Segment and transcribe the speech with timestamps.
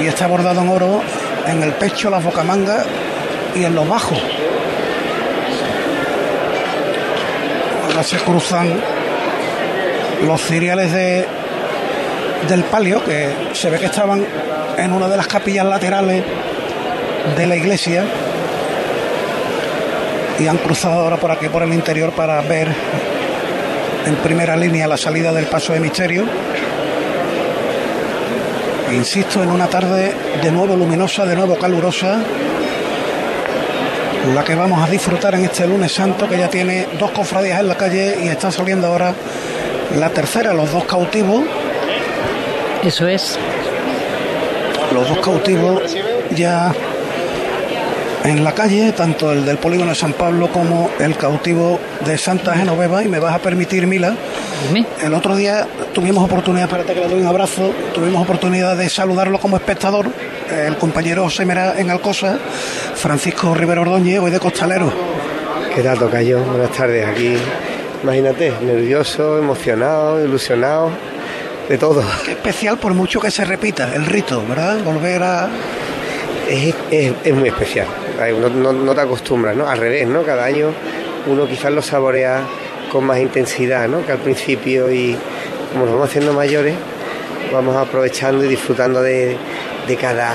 [0.00, 1.00] y está bordado en oro
[1.46, 2.86] en el pecho, las bocamangas
[3.54, 4.18] y en los bajos.
[7.86, 8.80] Ahora se cruzan
[10.26, 11.26] los ciriales de,
[12.48, 14.24] del palio, que se ve que estaban
[14.76, 16.22] en una de las capillas laterales
[17.36, 18.04] de la iglesia
[20.38, 22.68] y han cruzado ahora por aquí, por el interior, para ver
[24.06, 26.24] en primera línea la salida del paso de misterio.
[28.92, 30.12] Insisto, en una tarde
[30.42, 32.18] de nuevo luminosa, de nuevo calurosa,
[34.34, 37.68] la que vamos a disfrutar en este lunes santo, que ya tiene dos cofradías en
[37.68, 39.14] la calle y está saliendo ahora
[39.96, 41.44] la tercera, los dos cautivos.
[42.84, 43.38] Eso es.
[44.92, 45.82] Los dos cautivos
[46.34, 46.72] ya
[48.24, 52.54] en la calle, tanto el del polígono de San Pablo como el cautivo de Santa
[52.54, 53.02] Genoveva.
[53.02, 54.14] Y me vas a permitir, Mila,
[55.02, 59.38] el otro día tuvimos oportunidad, espérate que le doy un abrazo, tuvimos oportunidad de saludarlo
[59.38, 60.06] como espectador,
[60.50, 62.38] el compañero José Mera en Alcosa,
[62.94, 64.92] Francisco Rivero Ordóñez, hoy de Costalero.
[65.74, 66.40] ¿Qué tal, Tocayo?
[66.40, 67.36] Buenas tardes, aquí,
[68.02, 70.90] imagínate, nervioso, emocionado, ilusionado,
[71.68, 72.02] de todo.
[72.24, 74.82] Qué especial por mucho que se repita el rito, ¿verdad?
[74.84, 75.48] Volver a...
[76.48, 77.86] Es, es muy especial,
[78.40, 79.68] no, no, te acostumbras, ¿no?
[79.68, 80.22] Al revés, ¿no?
[80.24, 80.72] Cada año
[81.26, 82.42] uno quizás lo saborea
[82.90, 84.04] con más intensidad, ¿no?
[84.04, 85.16] Que al principio y
[85.72, 86.74] como nos vamos haciendo mayores,
[87.52, 89.36] vamos aprovechando y disfrutando de,
[89.86, 90.30] de cada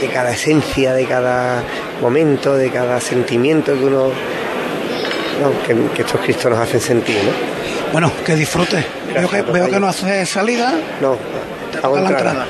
[0.00, 1.62] de cada esencia, de cada
[2.00, 4.10] momento, de cada sentimiento que uno
[5.94, 7.30] que, estos Cristos nos hacen sentir, ¿no?
[7.92, 8.84] Bueno, que disfrute.
[9.14, 10.72] veo que, veo que no hace salida.
[11.00, 11.16] No,
[11.82, 12.46] hago la entrada.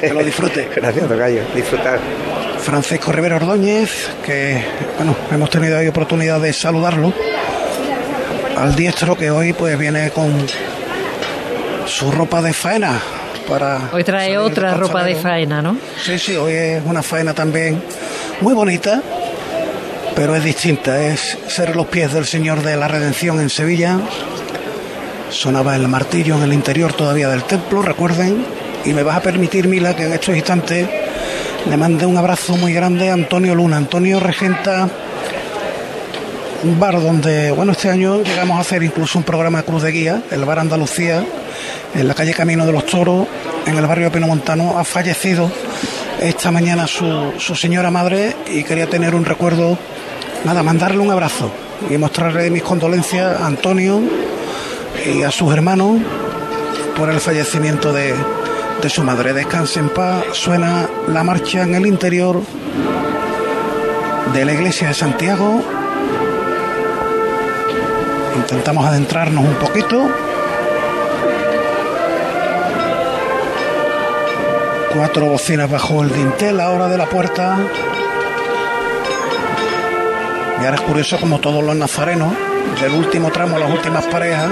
[0.00, 0.68] Que lo disfrute.
[0.76, 1.42] Gracias, Tocayo.
[1.54, 1.98] Disfrutar.
[2.60, 4.64] Francisco Rivero Ordóñez, que
[4.96, 7.12] bueno, hemos tenido ahí oportunidad de saludarlo.
[8.56, 10.32] Al diestro que hoy pues viene con
[11.86, 13.00] su ropa de faena
[13.48, 13.90] para.
[13.92, 15.76] Hoy trae otra ropa de faena, ¿no?
[16.02, 17.82] Sí, sí, hoy es una faena también
[18.40, 19.02] muy bonita,
[20.14, 21.00] pero es distinta.
[21.04, 23.98] Es ser los pies del Señor de la Redención en Sevilla.
[25.30, 28.44] Sonaba el martillo en el interior todavía del templo, recuerden.
[28.84, 30.86] Y me vas a permitir, Mila, que en estos instantes
[31.68, 33.78] le mande un abrazo muy grande a Antonio Luna.
[33.78, 34.88] Antonio regenta
[36.62, 39.90] un bar donde, bueno, este año llegamos a hacer incluso un programa de Cruz de
[39.90, 41.24] Guía, el Bar Andalucía,
[41.94, 43.26] en la calle Camino de los Toros,
[43.66, 44.78] en el barrio de Pinomontano.
[44.78, 45.50] Ha fallecido
[46.20, 49.78] esta mañana su, su señora madre y quería tener un recuerdo,
[50.44, 51.50] nada, mandarle un abrazo
[51.90, 54.00] y mostrarle mis condolencias a Antonio
[55.14, 56.00] y a sus hermanos
[56.96, 58.14] por el fallecimiento de,
[58.80, 59.32] de su madre.
[59.32, 62.40] Descanse en paz, suena la marcha en el interior
[64.32, 65.62] de la iglesia de Santiago.
[68.36, 70.33] Intentamos adentrarnos un poquito.
[74.94, 77.56] Cuatro bocinas bajo el dintel ahora de la puerta.
[80.60, 82.32] Y ahora es curioso como todos los nazarenos,
[82.80, 84.50] del último tramo, las últimas parejas,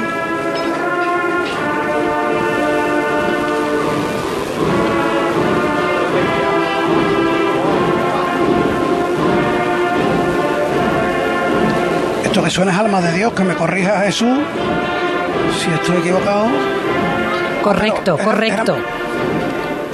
[12.24, 14.38] Esto que suena es alma de Dios, que me corrija Jesús
[15.58, 16.46] si estoy equivocado.
[17.62, 18.76] Correcto, correcto.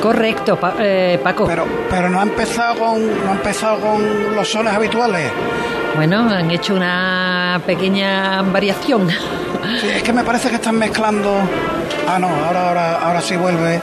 [0.00, 1.47] Correcto, eh, Paco.
[1.47, 5.31] Pero, pero no ha empezado con, no ha empezado con los sones habituales.
[5.97, 9.08] Bueno, han hecho una pequeña variación.
[9.10, 11.37] es que me parece que están mezclando.
[12.06, 13.81] Ah, no, ahora, ahora, ahora sí vuelve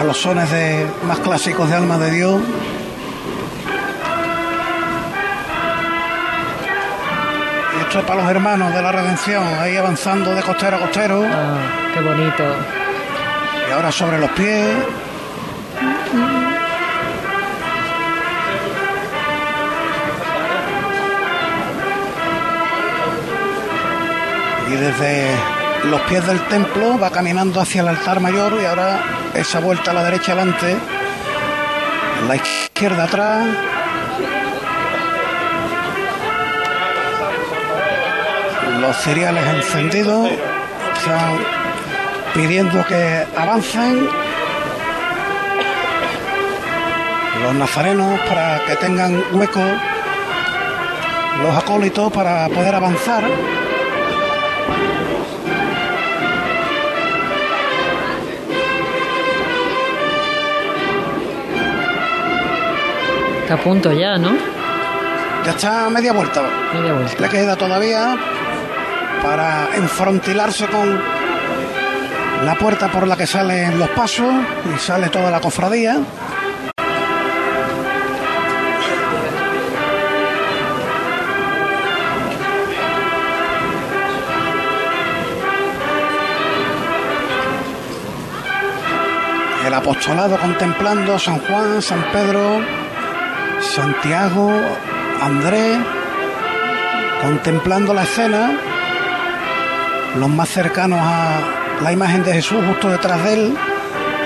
[0.00, 2.40] a los sones de, más clásicos de Alma de Dios.
[7.88, 11.24] esto es para los hermanos de la redención, ahí avanzando de costero a costero.
[11.24, 11.56] Ah,
[11.94, 12.44] qué bonito.
[13.66, 14.76] Y ahora sobre los pies.
[24.70, 25.34] Y desde
[25.84, 29.00] los pies del templo va caminando hacia el altar mayor y ahora
[29.34, 30.76] esa vuelta a la derecha adelante,
[32.26, 33.46] la izquierda atrás.
[38.80, 40.30] Los cereales encendidos,
[40.96, 41.38] están
[42.34, 44.08] pidiendo que avancen
[47.48, 49.62] los nazarenos para que tengan hueco,
[51.42, 53.24] los acólitos para poder avanzar.
[63.40, 64.36] Está a punto ya, ¿no?
[65.46, 66.42] Ya está media vuelta.
[66.74, 67.14] Media vuelta.
[67.18, 68.14] Le queda todavía
[69.22, 71.00] para enfrontilarse con
[72.44, 74.34] la puerta por la que salen los pasos
[74.66, 75.96] y sale toda la cofradía.
[89.78, 92.60] Apostolado contemplando San Juan, San Pedro,
[93.60, 94.50] Santiago,
[95.22, 95.78] Andrés,
[97.22, 98.58] contemplando la escena,
[100.18, 101.38] los más cercanos a
[101.82, 103.56] la imagen de Jesús justo detrás de él,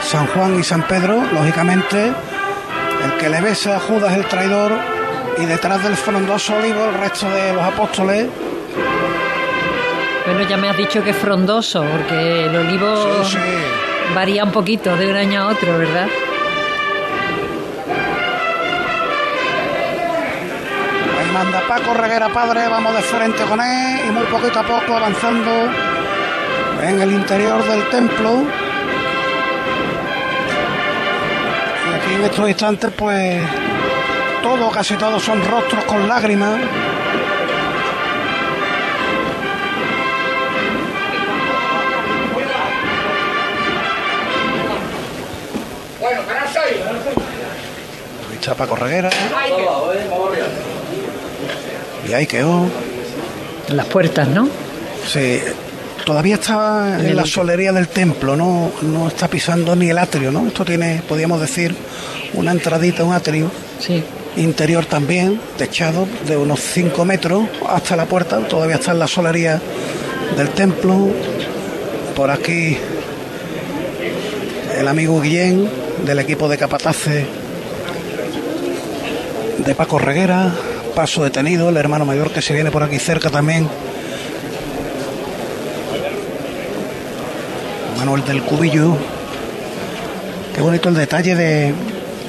[0.01, 2.13] San Juan y San Pedro, lógicamente,
[3.05, 4.73] el que le besa a Judas el traidor
[5.39, 8.27] y detrás del frondoso olivo el resto de los apóstoles.
[10.25, 13.92] Bueno, ya me has dicho que es frondoso, porque el olivo Sí, sí.
[14.15, 16.09] Varía un poquito de un año a otro, ¿verdad?
[21.33, 25.51] Manda Paco Reguera Padre, vamos de frente con él y muy poquito a poco avanzando
[26.83, 28.43] en el interior del templo.
[31.89, 33.43] Y aquí en estos instantes, pues
[34.43, 36.61] todo, casi todos son rostros con lágrimas.
[48.43, 49.09] Está Paco Reguera.
[52.09, 52.67] Y ahí quedó.
[53.69, 54.49] En las puertas, ¿no?
[55.06, 55.41] Sí,
[56.05, 60.47] todavía está en la solería del templo, no, no está pisando ni el atrio, ¿no?
[60.49, 61.75] Esto tiene, podríamos decir,
[62.35, 64.03] una entradita, un atrio Sí.
[64.37, 69.61] interior también, techado de unos 5 metros hasta la puerta, todavía está en la solería
[70.37, 71.11] del templo.
[72.17, 72.77] Por aquí
[74.77, 75.69] el amigo Guillén
[76.05, 77.25] del equipo de capataces
[79.59, 80.53] de Paco Reguera,
[80.95, 83.69] paso detenido, el hermano mayor que se viene por aquí cerca también.
[87.99, 88.97] Manuel del Cubillo.
[90.55, 91.73] Qué bonito el detalle de,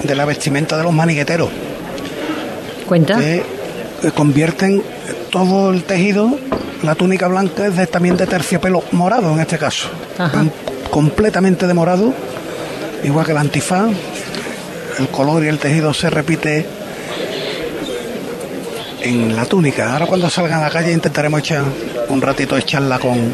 [0.03, 1.49] de la vestimenta de los manigueteros
[2.87, 3.17] ¿Cuenta?
[3.17, 3.43] que
[4.01, 4.83] que convierten
[5.29, 6.37] todo el tejido,
[6.83, 9.87] la túnica blanca es de- también de terciopelo morado en este caso,
[10.17, 10.43] Ajá.
[10.89, 12.13] Completamente de morado,
[13.05, 13.89] igual que el antifaz,
[14.99, 16.65] el color y el tejido se repite
[19.03, 19.93] en la túnica.
[19.93, 21.63] Ahora cuando salgan a la calle intentaremos echar
[22.09, 23.33] un ratito de charla con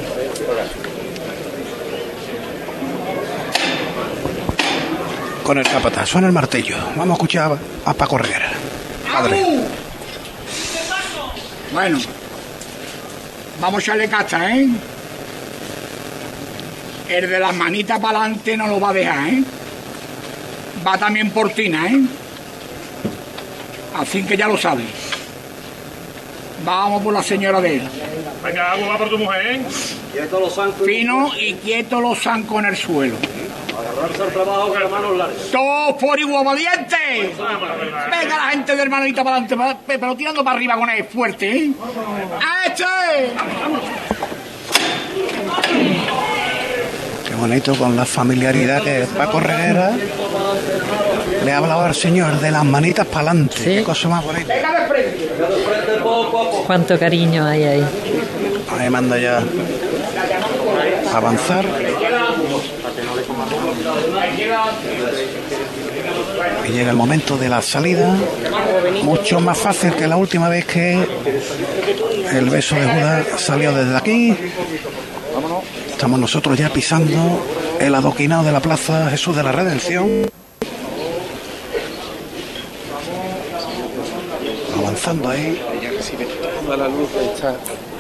[5.43, 6.09] con el capataz.
[6.09, 6.75] Suena el martillo.
[6.95, 8.51] Vamos a escuchar a Paco Reguera.
[9.11, 9.43] Padre.
[11.73, 11.99] Bueno,
[13.59, 14.67] vamos a echarle cacha, ¿eh?
[17.09, 19.43] El de las manitas para adelante no lo va a dejar, ¿eh?
[20.85, 21.99] Va también por Tina, ¿eh?
[23.95, 25.08] Así que ya lo sabes.
[26.69, 27.81] Vamos por la señora de él.
[28.43, 29.61] Venga, agua va por tu mujer, ¿eh?
[30.85, 33.15] Fino y quieto los zancos en el suelo.
[33.75, 35.51] Agarrarse al trabajo que hermanos largos.
[35.51, 36.95] ¡Todos por igual valiente!
[37.35, 41.71] Venga la gente de hermanita para adelante, pero tirando para arriba con él fuerte, ¿eh?
[42.67, 42.85] ¡Este!
[47.27, 49.93] Qué bonito con la familiaridad que Paco Reguera
[51.49, 53.55] le ha hablado al señor de las manitas para adelante.
[53.57, 53.63] Sí.
[53.63, 54.53] Qué cosa más bonita.
[56.67, 57.85] ¿Cuánto cariño hay ahí?
[58.77, 59.41] Ahí manda ya
[61.11, 61.65] a avanzar.
[66.67, 68.15] Y llega el momento de la salida.
[69.01, 71.03] Mucho más fácil que la última vez que
[72.31, 74.37] el beso de Judas salió desde aquí.
[75.89, 77.43] Estamos nosotros ya pisando
[77.79, 80.29] el adoquinado de la plaza Jesús de la Redención.
[84.99, 85.61] Avanzando ahí.
[85.79, 87.55] Ella recibe toda la luz de esta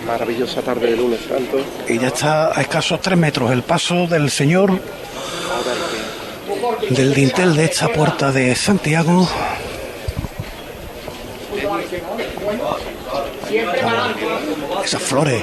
[0.05, 1.57] maravillosa tarde de lunes santo.
[1.87, 4.77] Y ya está a escasos tres metros el paso del Señor
[6.89, 9.29] del dintel de esta puerta de Santiago.
[14.83, 15.41] Esas flores,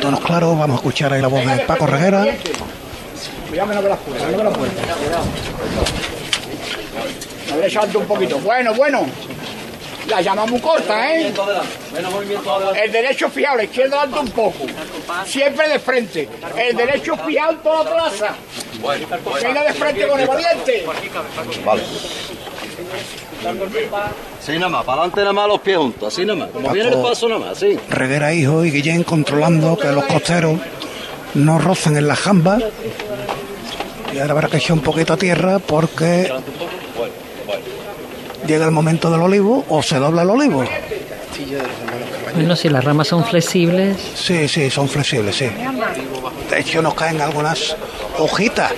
[0.00, 2.26] tonos claros, vamos a escuchar ahí la voz de Paco Reguera.
[7.52, 8.38] A ver, salto un poquito.
[8.40, 9.06] Bueno, bueno.
[10.08, 11.32] La llama muy corta, ¿eh?
[12.82, 14.66] El derecho fiado, la izquierda alto un poco.
[15.26, 16.28] Siempre de frente.
[16.56, 18.34] El derecho fiado en toda la plaza.
[19.42, 20.84] Venga de frente con el valiente.
[24.40, 26.48] Sí, nada más, para adelante nada más los pies juntos, así nada más.
[26.50, 27.78] Como viene el paso nada más, sí.
[27.88, 30.58] Reguera hijo y Guillén controlando que los costeros
[31.34, 32.62] no rocen en las jambas.
[34.12, 36.32] Y ahora habrá que echar un poquito a tierra porque
[38.48, 40.64] llega el momento del olivo o se dobla el olivo.
[42.34, 45.48] Bueno, si las ramas son flexibles, Sí, sí, son flexibles, sí.
[46.50, 47.76] De hecho nos caen algunas
[48.18, 48.72] hojitas.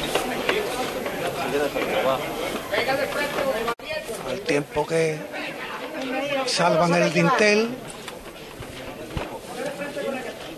[4.28, 5.18] Al tiempo que
[6.46, 7.68] salvan el dintel,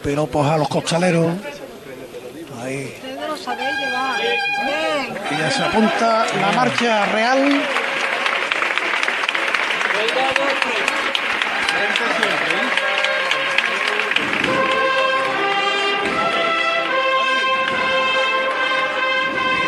[0.02, 1.32] pero pues a los costaleros,
[2.62, 2.94] ahí
[3.44, 4.20] sabéis llevar.
[4.20, 5.18] Bien.
[5.30, 7.62] Y ya se apunta la marcha real.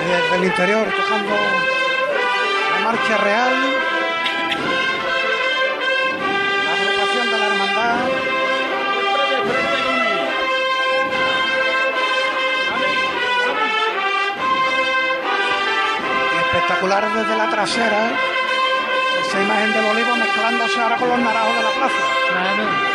[0.06, 1.34] Desde el interior tocando
[2.72, 3.52] la marcha real.
[6.64, 8.08] La agrupación de la hermandad.
[16.44, 18.33] Espectacular desde la trasera.
[19.34, 22.93] Esa imagen del olivo mezclándose ahora con los naranjos de la plaza.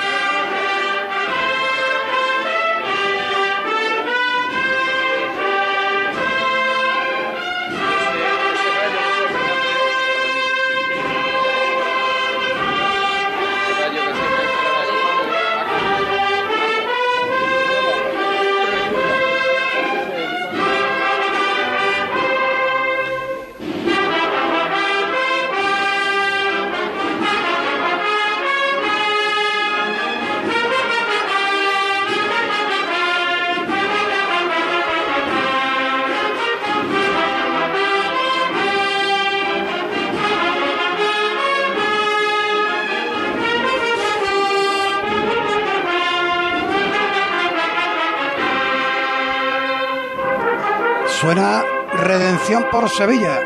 [52.72, 53.42] Por Sevilla.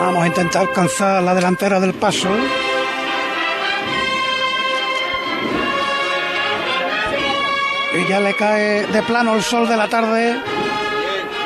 [0.00, 2.28] Vamos a intentar alcanzar la delantera del paso.
[8.08, 10.34] Ya le cae de plano el sol de la tarde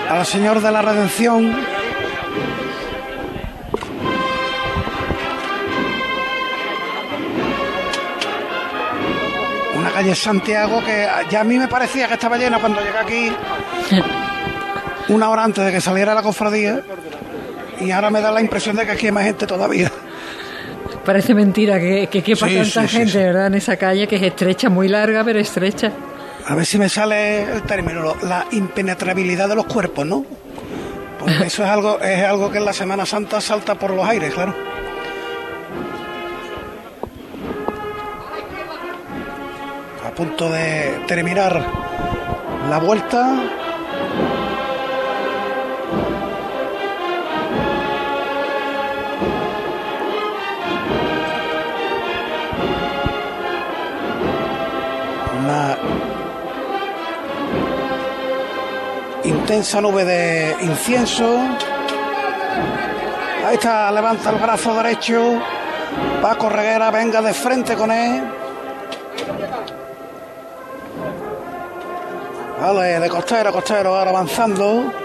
[0.09, 1.57] al Señor de la Redención.
[9.75, 13.33] Una calle Santiago que ya a mí me parecía que estaba llena cuando llegué aquí
[15.09, 16.81] una hora antes de que saliera la cofradía
[17.81, 19.91] y ahora me da la impresión de que aquí hay más gente todavía.
[21.05, 23.19] Parece mentira que, que quepa Sí, tanta sí, gente, sí.
[23.19, 23.49] ¿verdad?
[23.49, 25.91] En esa calle que es estrecha, muy larga, pero estrecha.
[26.47, 30.25] A ver si me sale el término, la impenetrabilidad de los cuerpos, ¿no?
[31.19, 34.35] Porque eso es algo, es algo que en la Semana Santa salta por los aires,
[34.35, 34.55] claro.
[40.05, 41.65] A punto de terminar
[42.69, 43.62] la vuelta.
[59.53, 61.39] Intensa nube de incienso.
[63.45, 65.43] Ahí está, levanta el brazo derecho.
[66.23, 68.23] Paco Reguera, venga de frente con él.
[72.63, 75.02] Vale, de costero a costero, ahora avanzando.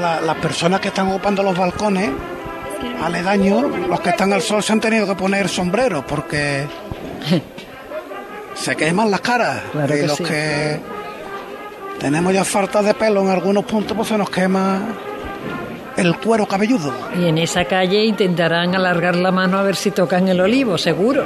[0.00, 2.10] La- las personas que están ocupando los balcones
[3.02, 6.66] aledaños, los que están al sol se han tenido que poner sombreros porque
[8.54, 9.62] se queman las caras.
[9.72, 10.24] Claro y que los sí.
[10.24, 10.80] que
[12.00, 14.80] tenemos ya falta de pelo en algunos puntos, pues se nos quema
[15.96, 16.92] el cuero cabelludo.
[17.16, 21.24] Y en esa calle intentarán alargar la mano a ver si tocan el olivo, seguro.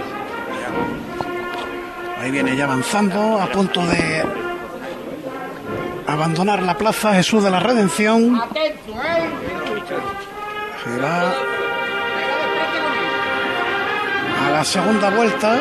[2.21, 4.23] Ahí viene ya avanzando, a punto de
[6.13, 8.41] abandonar la plaza Jesús de la Redención.
[8.55, 8.75] ¿eh?
[14.47, 15.57] A la segunda vuelta.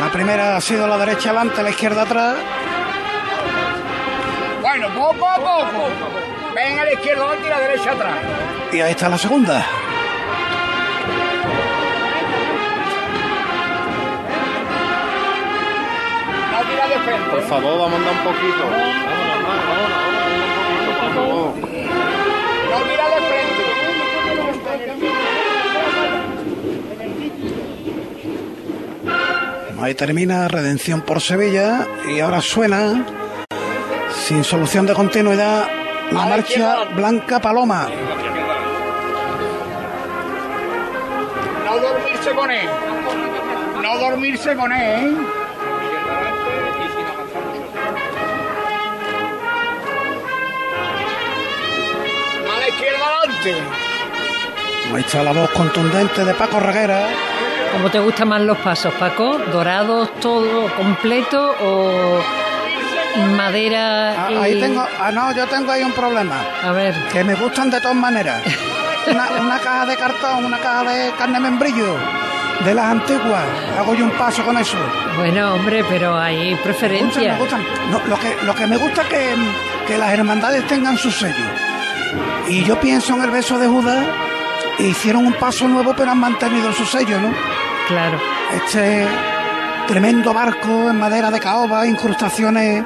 [0.00, 2.36] La primera ha sido la derecha adelante, la izquierda atrás.
[4.60, 5.88] Bueno, poco a poco.
[6.54, 8.14] Ven a la izquierda adelante y la derecha atrás.
[8.72, 9.64] Y ahí está la segunda.
[16.70, 17.30] No tira de frente.
[17.30, 18.62] Por favor, vamos a andar un poquito.
[21.00, 21.54] Por favor.
[22.70, 23.64] No tira de frente.
[29.82, 33.06] Ahí termina Redención por Sevilla y ahora suena,
[34.12, 35.68] sin solución de continuidad,
[36.12, 37.88] la marcha Blanca Paloma.
[41.64, 42.68] No dormirse con él.
[43.82, 45.16] No dormirse con él,
[54.94, 57.06] Ahí está la voz contundente de Paco Reguera.
[57.72, 59.38] ¿Cómo te gustan más los pasos, Paco?
[59.52, 62.20] ¿Dorados todo completo o
[63.36, 64.36] madera Ah, y...
[64.36, 66.36] Ahí tengo, ah, no, yo tengo ahí un problema.
[66.62, 68.42] A ver, Que me gustan de todas maneras.
[69.06, 71.96] Una, una caja de cartón, una caja de carne membrillo,
[72.64, 73.44] de las antiguas.
[73.78, 74.76] Hago yo un paso con eso.
[75.16, 77.32] bueno, hombre, pero hay Me gustan, preferencia.
[77.32, 77.64] me gustan.
[77.90, 79.34] No, lo, que, lo que me gusta es que,
[79.86, 81.44] que las hermandades tengan su sello.
[82.48, 84.04] Y yo pienso en el beso de Judas,
[84.78, 87.32] e hicieron un paso nuevo, pero han mantenido su sello, ¿no?
[87.88, 88.18] Claro.
[88.54, 89.06] Este
[89.86, 92.84] tremendo barco en madera de caoba, incrustaciones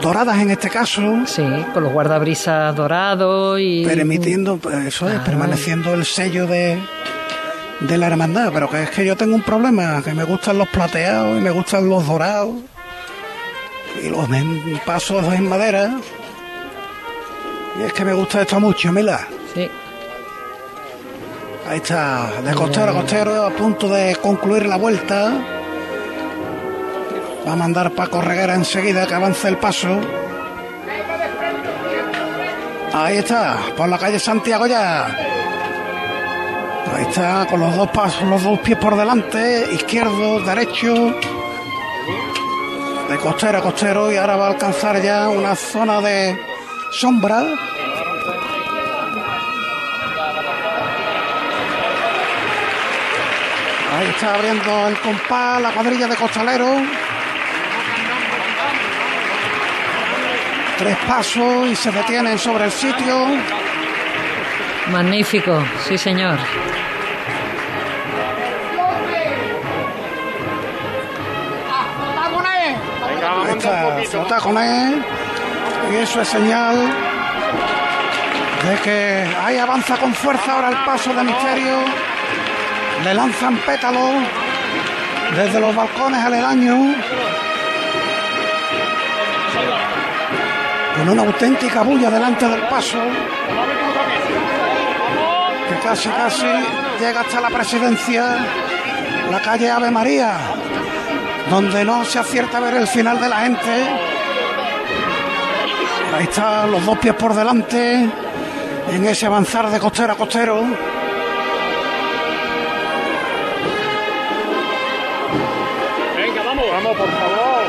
[0.00, 1.42] doradas en este caso, Sí,
[1.72, 3.84] con los guardabrisas dorados y...
[3.86, 6.78] permitiendo, pues, eso es, permaneciendo el sello de,
[7.80, 8.50] de la hermandad.
[8.52, 11.50] Pero que es que yo tengo un problema, que me gustan los plateados y me
[11.50, 12.50] gustan los dorados
[14.02, 15.90] y los en- pasos en madera.
[17.78, 19.26] Y es que me gusta esto mucho, mira.
[19.52, 19.68] Sí.
[21.68, 25.32] Ahí está, de costero a costero, a punto de concluir la vuelta.
[27.46, 30.00] Va a mandar Paco Reguera enseguida que avance el paso.
[32.92, 35.06] Ahí está, por la calle Santiago ya.
[36.94, 41.14] Ahí está, con los dos pasos, los dos pies por delante, izquierdo, derecho.
[43.08, 46.38] De costero a costero y ahora va a alcanzar ya una zona de
[46.94, 47.42] sombra.
[53.96, 56.82] Ahí está abriendo el compás, la cuadrilla de costaleros.
[60.78, 63.26] Tres pasos y se detienen sobre el sitio.
[64.90, 66.38] Magnífico, sí señor.
[72.08, 72.76] ¡Está con él!
[73.04, 75.04] Ahí está, flota con él.
[75.92, 76.76] Y eso es señal
[78.64, 81.76] de que ahí avanza con fuerza ahora el paso de misterio.
[83.04, 84.14] Le lanzan pétalos
[85.36, 86.96] desde los balcones aledaños.
[90.96, 92.98] Con una auténtica bulla delante del paso.
[95.68, 96.46] Que casi, casi
[97.00, 98.36] llega hasta la presidencia,
[99.30, 100.38] la calle Ave María
[101.50, 104.03] donde no se acierta a ver el final de la gente.
[106.14, 108.08] Ahí están los dos pies por delante
[108.92, 110.62] en ese avanzar de costero a costero.
[116.16, 116.64] Venga, vamos.
[116.72, 117.64] Vamos, por favor.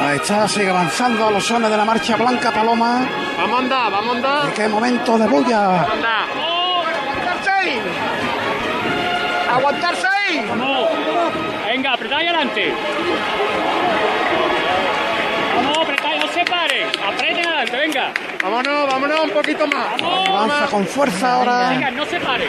[0.00, 3.06] Ahí está, sigue avanzando a los sones de la marcha blanca Paloma.
[3.38, 4.48] Vamos a andar, vamos a andar.
[4.48, 5.82] ¿Y qué momento de bulla?
[5.84, 6.26] Anda.
[6.28, 7.80] ¡Aguantarse ahí!
[9.50, 10.46] ¡Aguantarse ahí!
[10.46, 10.88] Vamos.
[11.66, 12.74] Venga, apretáis adelante.
[16.44, 18.12] Se adelante, venga.
[18.42, 20.00] Vámonos, vámonos un poquito más.
[20.28, 22.46] Avanza con fuerza ahora Venga, no se pare.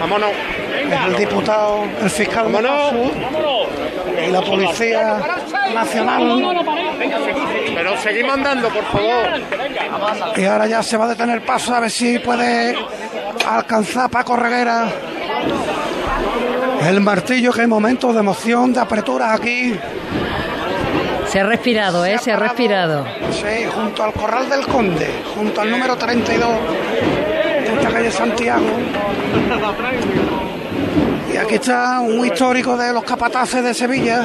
[0.00, 0.30] Vámonos.
[0.74, 1.06] Venga.
[1.06, 2.92] el diputado, el fiscal Vámonos.
[2.92, 3.66] paso Vámonos.
[4.26, 5.20] y la Policía
[5.68, 6.40] No, Nacional.
[6.54, 6.98] no paréis.
[6.98, 7.74] Venga, seguid.
[7.74, 9.30] Pero seguimos andando, por favor.
[9.50, 10.32] Venga.
[10.36, 12.76] Y ahora ya se va a detener el paso a ver si puede
[13.48, 14.86] alcanzar Paco Reguera.
[16.86, 19.74] El martillo, qué momento de emoción, de apertura aquí.
[21.32, 22.18] Se ha respirado, ¿eh?
[22.18, 23.06] Se ha respirado.
[23.32, 26.46] Sí, junto al Corral del Conde, junto al número 32
[27.64, 28.66] de esta calle Santiago.
[31.32, 34.24] Y aquí está un histórico de los capataces de Sevilla,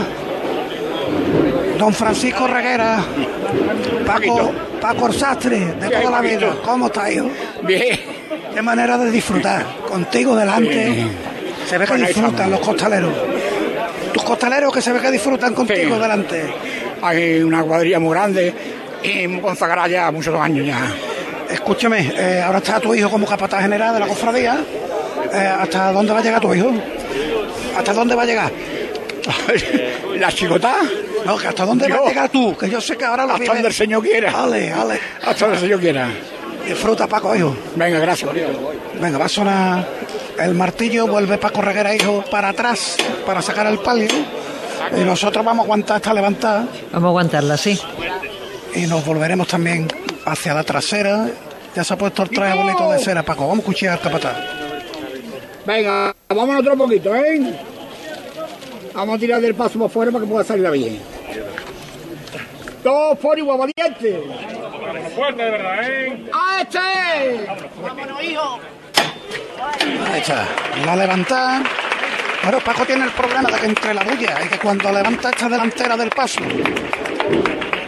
[1.80, 3.00] don Francisco Reguera,
[4.06, 6.56] Paco, Paco Orsastre, de toda la vida.
[6.62, 7.30] ¿Cómo está, hijo?
[7.64, 8.02] Bien.
[8.54, 9.66] Qué manera de disfrutar.
[9.90, 11.08] Contigo delante.
[11.70, 13.14] Se ve que disfrutan los costaleros.
[14.14, 16.54] Tus costaleros que se ve que disfrutan contigo delante.
[17.02, 18.54] Hay una cuadrilla muy grande
[19.04, 20.80] y muy consagrada ya muchos años ya.
[21.50, 24.58] Escúchame, eh, ahora está tu hijo como capataz general de la cofradía.
[25.34, 26.72] Eh, ¿Hasta dónde va a llegar tu hijo?
[27.78, 28.52] ¿Hasta dónde va a llegar?
[30.18, 30.76] ¿La chicota?
[31.26, 33.44] No, que hasta dónde va a llegar tú, que yo sé que ahora lo Hasta
[33.44, 33.54] vive.
[33.56, 34.32] donde el Señor quiera.
[34.44, 35.00] Ale, ale.
[35.26, 36.10] Hasta donde el Señor quiera.
[36.66, 37.56] Disfruta, Paco, hijo.
[37.76, 38.30] Venga, gracias.
[39.00, 39.88] Venga, va a sonar
[40.40, 44.08] el martillo, vuelve Paco Reguera, hijo, para atrás, para sacar el palio.
[44.96, 47.80] Y nosotros vamos a aguantar esta levantada Vamos a aguantarla, sí.
[48.76, 49.88] y nos volveremos también
[50.26, 51.28] hacia la trasera.
[51.76, 53.48] Ya se ha puesto el traje bonito de cera, Paco.
[53.48, 54.38] Vamos a cuchillar al capataz.
[55.66, 57.54] Venga, vámonos otro poquito, ¿eh?
[58.94, 61.00] Vamos a tirar del paso por fuera para que pueda salir bien.
[62.82, 64.24] Todos por igual, valiente.
[65.16, 66.26] Fuerte, de verdad, ¿eh?
[66.34, 67.48] ¡A este!
[70.12, 70.48] Ahí está.
[70.86, 71.64] La levantada
[72.48, 75.50] Pero Paco tiene el problema de que entre la bulla y que cuando levanta esta
[75.50, 76.40] delantera del paso,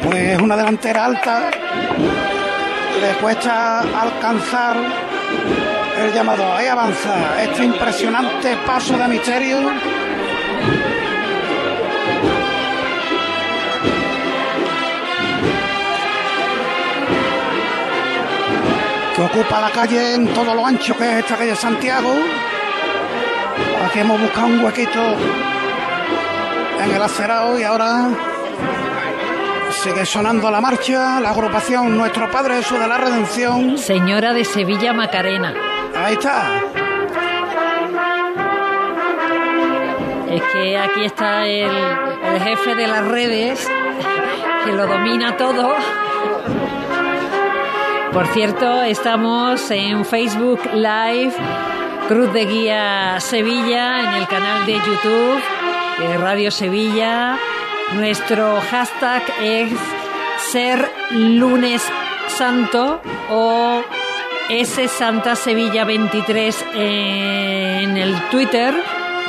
[0.04, 1.50] pues es una delantera alta,
[3.00, 4.76] le cuesta alcanzar
[5.98, 6.54] el llamado.
[6.54, 9.60] Ahí avanza este impresionante paso de misterio.
[19.16, 22.14] que ocupa la calle en todo lo ancho que es esta calle Santiago.
[23.90, 25.00] Aquí hemos buscado un huequito
[26.84, 28.08] en el acerado y ahora
[29.72, 33.80] sigue sonando la marcha, la agrupación Nuestro Padre Jesús de la Redención.
[33.80, 35.56] Señora de Sevilla Macarena.
[35.96, 36.62] Ahí está.
[40.30, 43.68] Es que aquí está el, el jefe de las redes,
[44.66, 45.74] que lo domina todo.
[48.14, 51.34] Por cierto, estamos en Facebook Live,
[52.10, 55.44] Cruz de Guía Sevilla, en el canal de YouTube
[56.00, 57.38] de Radio Sevilla.
[57.94, 59.72] Nuestro hashtag es
[60.52, 61.84] ser lunes
[62.28, 63.84] santo o
[64.50, 68.74] S Santa Sevilla 23 en el Twitter,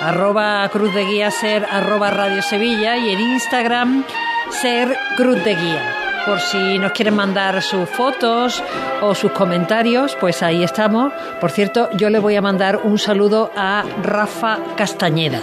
[0.00, 4.04] arroba Cruz de Guía ser arroba Radio Sevilla y en Instagram
[4.48, 6.09] ser Cruz de Guía.
[6.30, 8.62] Por si nos quieren mandar sus fotos
[9.02, 11.12] o sus comentarios, pues ahí estamos.
[11.40, 15.40] Por cierto, yo le voy a mandar un saludo a Rafa Castañeda,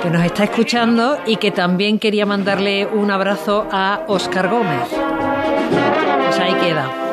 [0.00, 4.90] que nos está escuchando y que también quería mandarle un abrazo a Oscar Gómez.
[4.90, 7.09] Pues ahí queda.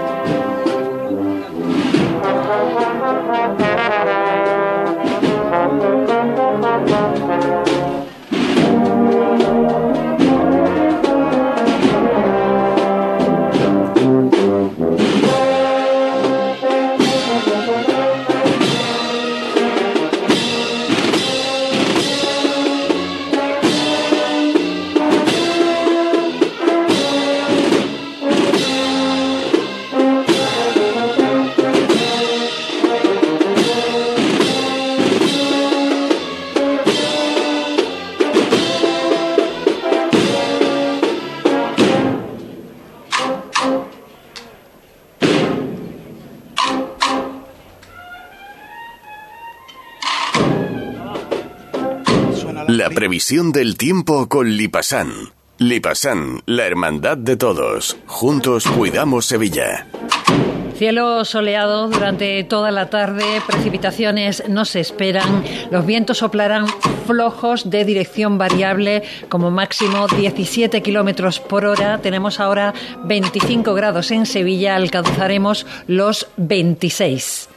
[52.68, 55.32] La previsión del tiempo con Lipasan.
[55.58, 57.96] Lipasan, la hermandad de todos.
[58.08, 59.88] Juntos cuidamos Sevilla.
[60.76, 66.68] Cielo soleado durante toda la tarde, precipitaciones no se esperan, los vientos soplarán
[67.08, 72.00] flojos de dirección variable, como máximo 17 kilómetros por hora.
[72.00, 72.74] Tenemos ahora
[73.06, 77.48] 25 grados en Sevilla, alcanzaremos los 26.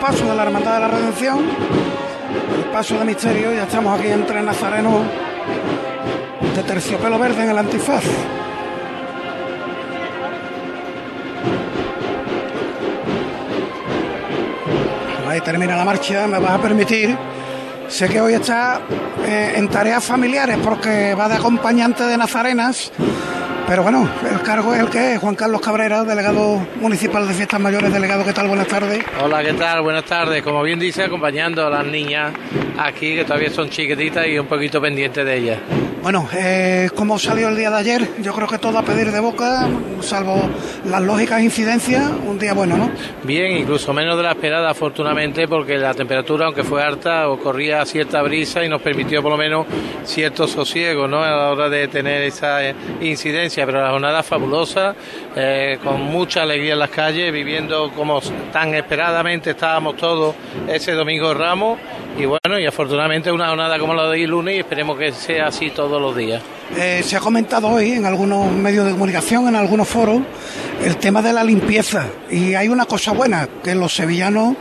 [0.00, 1.38] Primero de la Hermandad de la Redención.
[2.56, 5.02] El paso de misterio, ya estamos aquí entre nazarenos
[6.56, 8.04] de terciopelo verde en el antifaz.
[15.28, 17.16] Ahí termina la marcha, me vas a permitir.
[17.88, 18.80] Sé que hoy está
[19.26, 22.90] eh, en tareas familiares porque va de acompañante de Nazarenas.
[23.70, 25.20] Pero bueno, el cargo es el que es.
[25.20, 27.92] Juan Carlos Cabrera, delegado municipal de Fiestas Mayores.
[27.92, 28.48] Delegado, ¿qué tal?
[28.48, 28.98] Buenas tardes.
[29.22, 29.82] Hola, ¿qué tal?
[29.82, 30.42] Buenas tardes.
[30.42, 32.32] Como bien dice, acompañando a las niñas
[32.76, 35.58] aquí, que todavía son chiquititas y un poquito pendientes de ellas.
[36.02, 38.08] Bueno, eh, ¿cómo salió el día de ayer?
[38.22, 39.68] Yo creo que todo a pedir de boca,
[40.00, 40.48] salvo
[40.86, 42.90] las lógicas incidencias, un día bueno, ¿no?
[43.22, 48.22] Bien, incluso menos de la esperada, afortunadamente, porque la temperatura, aunque fue alta, corría cierta
[48.22, 49.66] brisa y nos permitió por lo menos
[50.04, 51.22] cierto sosiego ¿no?
[51.22, 53.66] a la hora de tener esa eh, incidencia.
[53.66, 54.94] Pero la jornada fabulosa,
[55.36, 60.34] eh, con mucha alegría en las calles, viviendo como tan esperadamente estábamos todos
[60.66, 61.78] ese domingo Ramos
[62.18, 65.46] y bueno, y afortunadamente una jornada como la de hoy lunes y esperemos que sea
[65.46, 66.42] así todos los días.
[66.76, 70.20] Eh, se ha comentado hoy en algunos medios de comunicación, en algunos foros,
[70.84, 72.06] el tema de la limpieza.
[72.30, 74.56] Y hay una cosa buena, que los sevillanos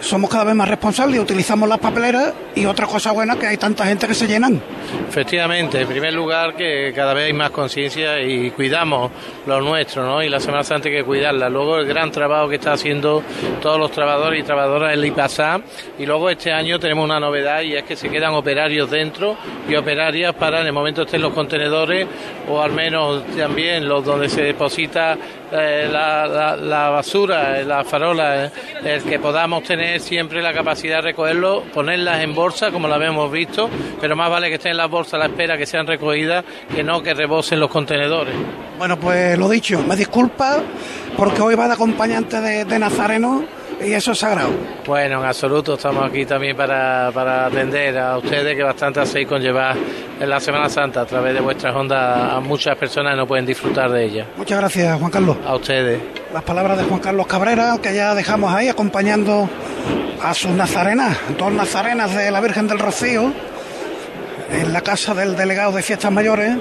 [0.00, 3.56] somos cada vez más responsables y utilizamos las papeleras y otra cosa buena que hay
[3.56, 4.60] tanta gente que se llenan.
[5.08, 9.10] Efectivamente, en primer lugar que cada vez hay más conciencia y cuidamos
[9.46, 10.22] lo nuestro, ¿no?
[10.22, 11.48] Y la Semana Santa hay que cuidarla.
[11.48, 13.22] Luego el gran trabajo que está haciendo
[13.60, 15.60] todos los trabajadores y trabajadoras del IPASA
[15.98, 19.36] y luego este año tenemos una novedad y es que se quedan operarios dentro
[19.68, 22.06] y operarias para en el momento estén los contenedores
[22.48, 25.16] o al menos también los donde se deposita
[25.52, 28.50] eh, la, basura, la farola, eh,
[28.84, 33.30] el que podamos tener siempre la capacidad de recogerlo, ponerlas en bolsa, como la hemos
[33.30, 33.68] visto,
[34.00, 36.44] pero más vale que estén en las bolsas a la espera que sean recogidas
[36.74, 38.34] que no que rebosen los contenedores.
[38.78, 40.62] Bueno, pues lo dicho, me disculpa
[41.16, 43.44] porque hoy va de acompañante de Nazareno
[43.80, 44.50] y eso es sagrado.
[44.86, 49.40] Bueno, en absoluto, estamos aquí también para, para atender a ustedes que bastante hacéis con
[49.40, 49.76] llevar
[50.18, 53.44] en la Semana Santa a través de vuestras ondas a muchas personas que no pueden
[53.44, 54.26] disfrutar de ella.
[54.36, 55.36] Muchas gracias, Juan Carlos.
[55.44, 56.00] A ustedes.
[56.32, 59.48] Las palabras de Juan Carlos Cabrera, que ya dejamos ahí acompañando
[60.22, 63.32] a sus nazarenas, dos nazarenas de la Virgen del Rocío,
[64.50, 66.56] en la casa del delegado de Fiestas Mayores.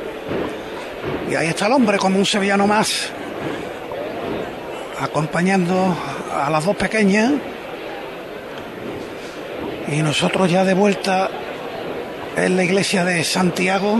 [1.29, 3.09] Y ahí está el hombre como un sevillano más,
[5.01, 5.95] acompañando
[6.35, 7.33] a las dos pequeñas.
[9.87, 11.29] Y nosotros ya de vuelta
[12.35, 13.99] en la iglesia de Santiago.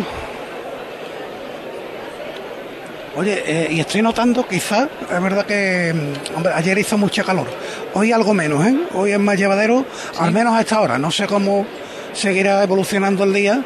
[3.16, 7.48] Oye, eh, y estoy notando quizás, es verdad que mm, hombre, ayer hizo mucha calor,
[7.94, 8.76] hoy algo menos, ¿eh?
[8.94, 9.86] hoy es más llevadero,
[10.20, 11.66] al menos a esta hora, no sé cómo
[12.12, 13.64] seguirá evolucionando el día,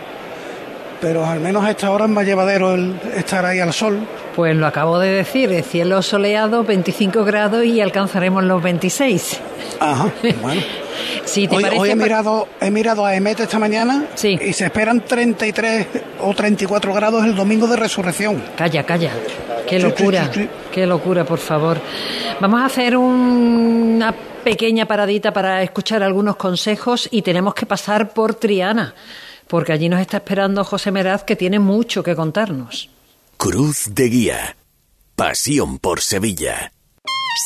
[1.02, 4.00] pero al menos a esta hora es más llevadero el estar ahí al sol.
[4.36, 9.40] Pues lo acabo de decir, el cielo soleado, 25 grados y alcanzaremos los 26.
[9.80, 10.62] Ajá, bueno.
[11.78, 15.88] hoy, he, mirado, he mirado a Emet esta mañana y se esperan 33
[16.22, 18.42] o 34 grados el domingo de resurrección.
[18.56, 19.12] Calla, calla.
[19.68, 20.30] Qué locura,
[20.72, 21.78] qué locura, por favor.
[22.40, 28.34] Vamos a hacer una pequeña paradita para escuchar algunos consejos y tenemos que pasar por
[28.36, 28.96] Triana
[29.50, 32.90] porque allí nos está esperando José Meraz, que tiene mucho que contarnos.
[33.38, 34.58] Cruz de Guía.
[35.16, 36.72] Pasión por Sevilla.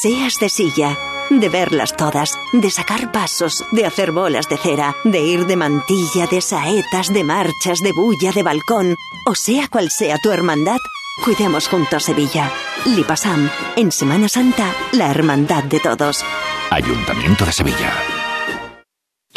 [0.02, 0.98] Seas de silla,
[1.30, 6.28] de verlas todas, de sacar pasos, de hacer bolas de cera, de ir de mantilla,
[6.28, 10.78] de saetas, de marchas, de bulla, de balcón, o sea cual sea tu hermandad,
[11.24, 12.52] cuidemos juntos Sevilla.
[12.86, 16.24] Lipasam, en Semana Santa, la hermandad de todos.
[16.70, 17.94] Ayuntamiento de Sevilla.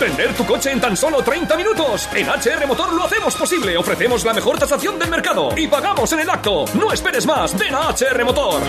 [0.00, 2.08] Vender tu coche en tan solo 30 minutos.
[2.14, 3.76] En HR Motor lo hacemos posible.
[3.76, 6.64] Ofrecemos la mejor tasación del mercado y pagamos en el acto.
[6.74, 7.58] No esperes más.
[7.58, 8.62] Ven a HR Motor.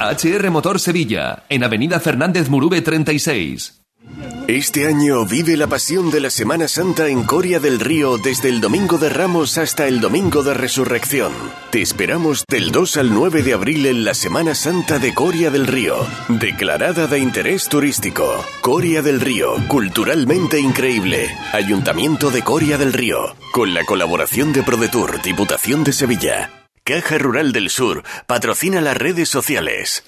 [0.00, 3.79] HR Motor Sevilla, en Avenida Fernández Murube 36.
[4.48, 8.60] Este año vive la pasión de la Semana Santa en Coria del Río desde el
[8.60, 11.32] Domingo de Ramos hasta el Domingo de Resurrección.
[11.70, 15.66] Te esperamos del 2 al 9 de abril en la Semana Santa de Coria del
[15.68, 18.44] Río, declarada de interés turístico.
[18.60, 21.30] Coria del Río, culturalmente increíble.
[21.52, 26.50] Ayuntamiento de Coria del Río, con la colaboración de ProDetour, Diputación de Sevilla.
[26.82, 30.02] Caja Rural del Sur patrocina las redes sociales.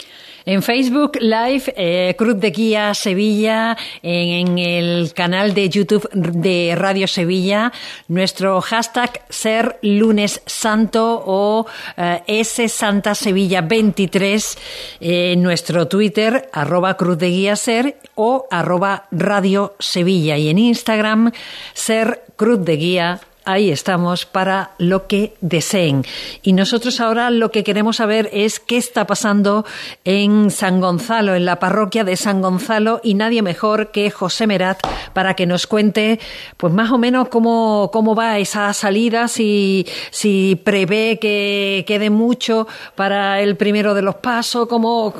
[0.44, 7.06] En Facebook Live, eh, Cruz de Guía Sevilla, en, el canal de YouTube de Radio
[7.06, 7.72] Sevilla,
[8.08, 14.58] nuestro hashtag Ser Lunes Santo o eh, S Santa Sevilla 23,
[15.00, 20.36] en nuestro Twitter, arroba Cruz de Guía Ser o arroba Radio Sevilla.
[20.38, 21.30] Y en Instagram,
[21.72, 26.04] Ser Cruz de Guía Ahí estamos para lo que deseen.
[26.42, 29.64] Y nosotros ahora lo que queremos saber es qué está pasando
[30.04, 34.78] en San Gonzalo, en la parroquia de San Gonzalo, y nadie mejor que José Merat
[35.12, 36.20] para que nos cuente,
[36.56, 42.68] pues más o menos cómo, cómo va esa salida, si, si prevé que quede mucho
[42.94, 45.12] para el primero de los pasos, cómo,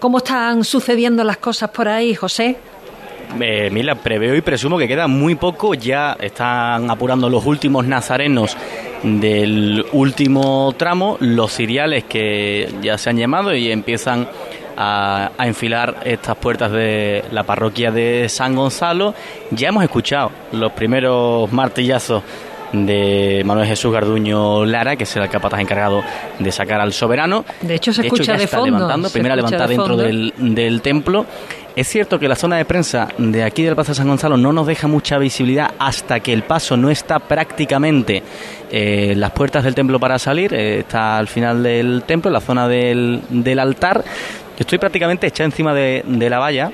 [0.00, 2.56] cómo están sucediendo las cosas por ahí, José.
[3.40, 5.74] Eh, mira, preveo y presumo que queda muy poco.
[5.74, 8.56] Ya están apurando los últimos nazarenos
[9.02, 14.28] del último tramo, los ciriales que ya se han llamado y empiezan
[14.76, 19.14] a, enfilar estas puertas de la parroquia de San Gonzalo.
[19.50, 22.22] Ya hemos escuchado los primeros martillazos
[22.72, 26.02] de Manuel Jesús Garduño Lara, que es el capataz encargado
[26.38, 27.44] de sacar al soberano.
[27.60, 28.66] De hecho, se escucha de fondo.
[28.66, 31.26] Levantando, primera levantada dentro del, del templo.
[31.80, 34.52] Es cierto que la zona de prensa de aquí del Paso de San Gonzalo no
[34.52, 38.22] nos deja mucha visibilidad hasta que el paso no está prácticamente
[38.70, 42.68] eh, las puertas del templo para salir, eh, está al final del templo, la zona
[42.68, 44.04] del, del altar.
[44.58, 46.70] Estoy prácticamente echado encima de, la valla,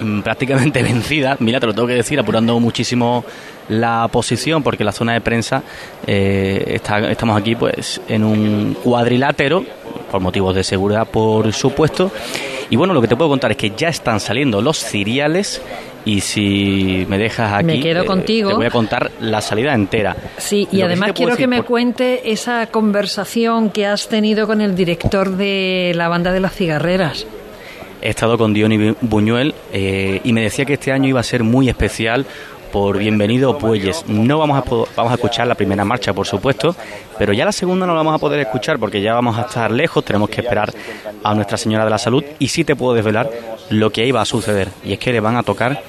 [0.00, 1.38] mm, prácticamente vencida.
[1.40, 3.24] Mira, te lo tengo que decir, apurando muchísimo
[3.70, 5.62] la posición porque la zona de prensa
[6.06, 9.64] eh, estamos aquí pues en un cuadrilátero
[10.10, 12.12] por motivos de seguridad por supuesto
[12.70, 15.62] y bueno, lo que te puedo contar es que ya están saliendo los ciriales
[16.04, 18.50] y si me dejas aquí, me quedo eh, contigo.
[18.50, 20.16] te voy a contar la salida entera.
[20.38, 25.36] Sí, y además quiero que me cuente esa conversación que has tenido con el director
[25.36, 27.26] de la banda de las cigarreras.
[28.02, 31.42] He estado con Diony Buñuel eh, y me decía que este año iba a ser
[31.42, 32.26] muy especial
[32.72, 34.04] por Bienvenido Puelles.
[34.08, 34.64] No vamos a,
[34.96, 36.74] vamos a escuchar la primera marcha, por supuesto,
[37.18, 39.70] pero ya la segunda no la vamos a poder escuchar porque ya vamos a estar
[39.70, 40.72] lejos, tenemos que esperar
[41.22, 43.30] a Nuestra Señora de la Salud y sí te puedo desvelar
[43.70, 45.82] lo que iba a suceder y es que le van a tocar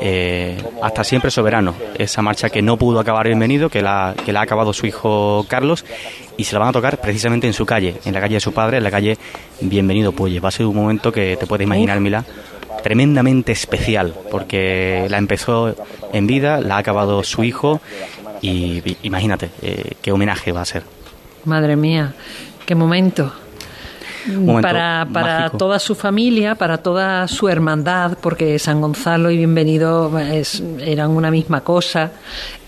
[0.00, 4.40] eh, Hasta Siempre Soberano, esa marcha que no pudo acabar Bienvenido, que la, que la
[4.40, 5.84] ha acabado su hijo Carlos
[6.36, 8.52] y se la van a tocar precisamente en su calle, en la calle de su
[8.52, 9.16] padre, en la calle
[9.60, 10.42] Bienvenido Puelles.
[10.42, 12.24] Va a ser un momento que te puedes imaginar, Mila
[12.84, 15.74] tremendamente especial, porque la empezó
[16.12, 17.80] en vida, la ha acabado su hijo
[18.42, 20.82] y imagínate eh, qué homenaje va a ser.
[21.46, 22.12] Madre mía,
[22.66, 23.32] qué momento
[24.62, 30.12] para, para toda su familia, para toda su hermandad, porque San Gonzalo y Bienvenido
[30.80, 32.12] eran una misma cosa.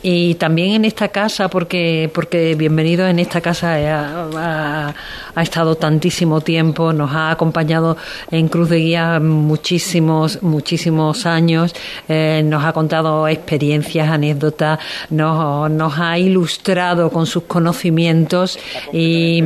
[0.02, 4.94] Y también en esta casa, porque, porque Bienvenido en esta casa ha,
[5.42, 7.96] estado tantísimo tiempo, nos ha acompañado
[8.30, 11.74] en Cruz de Guía muchísimos, muchísimos años,
[12.08, 14.78] eh, nos ha contado experiencias, anécdotas,
[15.10, 18.58] nos, nos ha ilustrado con sus conocimientos
[18.92, 19.42] y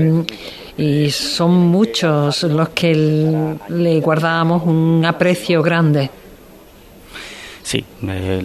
[0.81, 6.09] y son muchos los que le guardábamos un aprecio grande.
[7.63, 8.43] Sí, eh,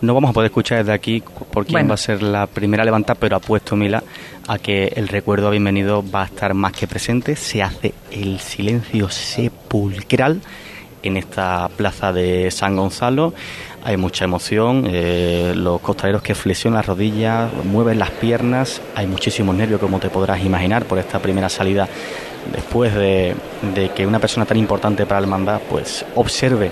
[0.00, 3.16] no vamos a poder escuchar desde aquí por quién va a ser la primera levantada,
[3.20, 4.02] pero apuesto, Mila,
[4.48, 7.36] a que el recuerdo a bienvenido va a estar más que presente.
[7.36, 10.40] Se hace el silencio sepulcral
[11.04, 13.34] en esta plaza de San Gonzalo
[13.88, 19.56] hay mucha emoción, eh, los costaleros que flexionan las rodillas, mueven las piernas, hay muchísimos
[19.56, 21.88] nervios como te podrás imaginar por esta primera salida
[22.52, 23.34] después de,
[23.96, 26.70] que una persona tan importante para la hermandad pues observe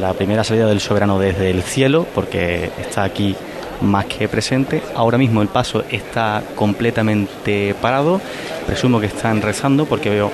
[0.00, 3.36] la primera salida del soberano desde el cielo porque está aquí
[3.80, 4.82] más que presente.
[4.96, 8.20] Ahora mismo el paso está completamente parado,
[8.66, 10.32] presumo que están rezando porque veo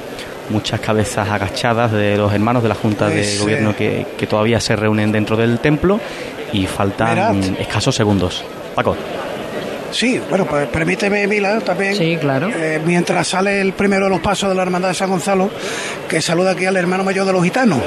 [0.51, 4.77] muchas cabezas agachadas de los hermanos de la Junta de Gobierno que, que, todavía se
[4.77, 6.01] reúnen dentro del templo
[6.53, 8.45] y faltan escasos segundos.
[8.75, 8.97] Paco.
[9.91, 11.97] Sí, bueno, pues permíteme, Mila, también.
[11.97, 12.51] Sí, claro.
[12.55, 15.49] Eh, mientras sale el primero de los pasos de la Hermandad de San Gonzalo,
[16.09, 17.81] que saluda aquí al hermano mayor de los gitanos,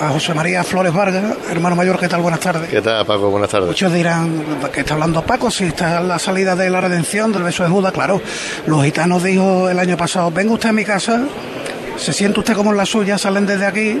[0.00, 2.20] a José María Flores Vargas, hermano mayor, ¿qué tal?
[2.20, 2.68] Buenas tardes.
[2.68, 3.30] ¿Qué tal, Paco?
[3.30, 3.68] Buenas tardes.
[3.68, 7.42] Muchos dirán que está hablando Paco, si está en la salida de la redención, del
[7.42, 8.20] beso de Judas, claro.
[8.66, 11.24] Los gitanos dijo el año pasado, venga usted a mi casa
[11.96, 13.98] se siente usted como en la suya, salen desde aquí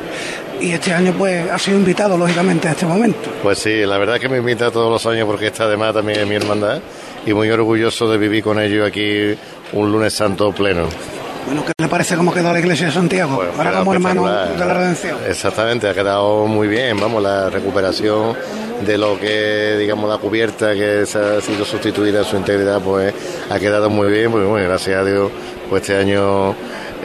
[0.60, 3.30] y este año pues ha sido invitado lógicamente a este momento.
[3.42, 6.20] Pues sí, la verdad es que me invita todos los años porque esta además también
[6.20, 6.80] es mi hermandad
[7.24, 9.34] y muy orgulloso de vivir con ellos aquí
[9.72, 10.86] un lunes santo pleno.
[11.46, 13.36] Bueno, ¿qué le parece cómo quedó la iglesia de Santiago?
[13.36, 15.16] Pues Ahora como hermano de la redención.
[15.28, 18.36] Exactamente, ha quedado muy bien, vamos, la recuperación
[18.84, 23.14] de lo que, digamos, la cubierta que se ha sido sustituida su integridad, pues
[23.48, 25.30] ha quedado muy bien, pues bueno, gracias a Dios,
[25.70, 26.54] pues este año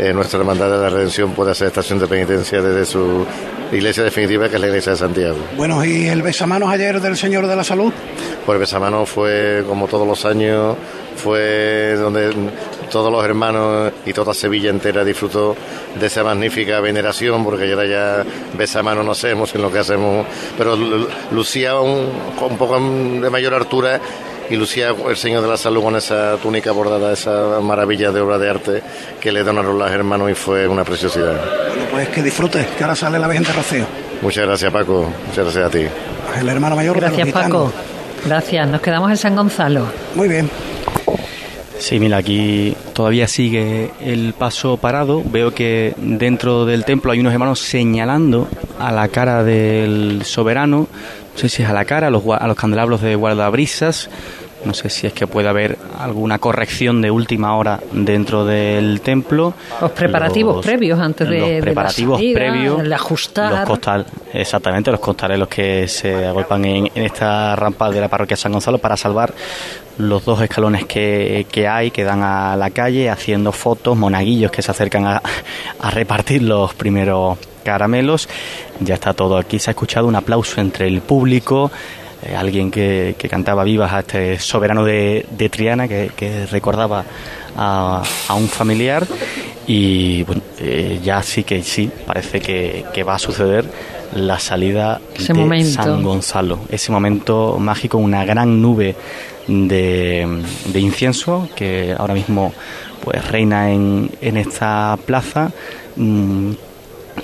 [0.01, 3.23] eh, nuestra hermandad de la redención puede hacer estación de penitencia desde su
[3.71, 5.37] iglesia definitiva, que es la iglesia de Santiago.
[5.55, 7.93] Bueno, ¿y el besamanos ayer del Señor de la Salud?
[8.43, 10.75] Pues el besamanos fue, como todos los años,
[11.15, 12.33] fue donde
[12.89, 15.55] todos los hermanos y toda Sevilla entera disfrutó
[15.99, 18.25] de esa magnífica veneración, porque ya era ya
[18.57, 20.25] besamanos no hacemos en lo que hacemos,
[20.57, 20.75] pero
[21.31, 22.09] lucía un,
[22.41, 24.01] un poco de mayor altura
[24.51, 28.37] y lucía el Señor de la Salud con esa túnica bordada, esa maravilla de obra
[28.37, 28.83] de arte
[29.19, 31.39] que le donaron los hermanos y fue una preciosidad.
[31.69, 33.85] Bueno, pues que disfrute, que ahora sale la Virgen de Rocío.
[34.21, 35.85] Muchas gracias Paco, muchas gracias a ti.
[36.39, 37.73] El hermano mayor Gracias de los Paco.
[38.25, 39.85] Gracias, nos quedamos en San Gonzalo.
[40.15, 40.49] Muy bien.
[41.79, 45.23] Sí, mira, aquí todavía sigue el paso parado.
[45.25, 48.47] Veo que dentro del templo hay unos hermanos señalando
[48.79, 50.87] a la cara del soberano.
[51.33, 54.11] No sé si es a la cara, a los, a los candelabros de guardabrisas.
[54.66, 59.53] No sé si es que puede haber alguna corrección de última hora dentro del templo.
[59.82, 63.51] Los preparativos Los- previos antes de, los de la preparativos salida, previos, el ajustar.
[63.51, 68.07] Los costal, exactamente, los costales los que se agolpan en, en esta rampa de la
[68.07, 69.34] parroquia San Gonzalo para salvar
[69.97, 74.62] los dos escalones que, que hay, que dan a la calle, haciendo fotos, monaguillos que
[74.62, 75.22] se acercan a,
[75.80, 78.30] a repartir los primeros caramelos.
[78.80, 81.72] Ya está todo aquí, se ha escuchado un aplauso entre el público.
[82.24, 87.03] Eh, alguien que, que cantaba vivas a este soberano de, de Triana que, que recordaba
[87.55, 89.05] a, a un familiar
[89.67, 93.65] y bueno, eh, ya sí que sí, parece que, que va a suceder
[94.15, 95.84] la salida Ese de momento.
[95.84, 98.95] San Gonzalo, ese momento mágico, una gran nube
[99.47, 102.53] de, de incienso que ahora mismo
[103.03, 105.51] pues reina en, en esta plaza.
[105.95, 106.51] Mm,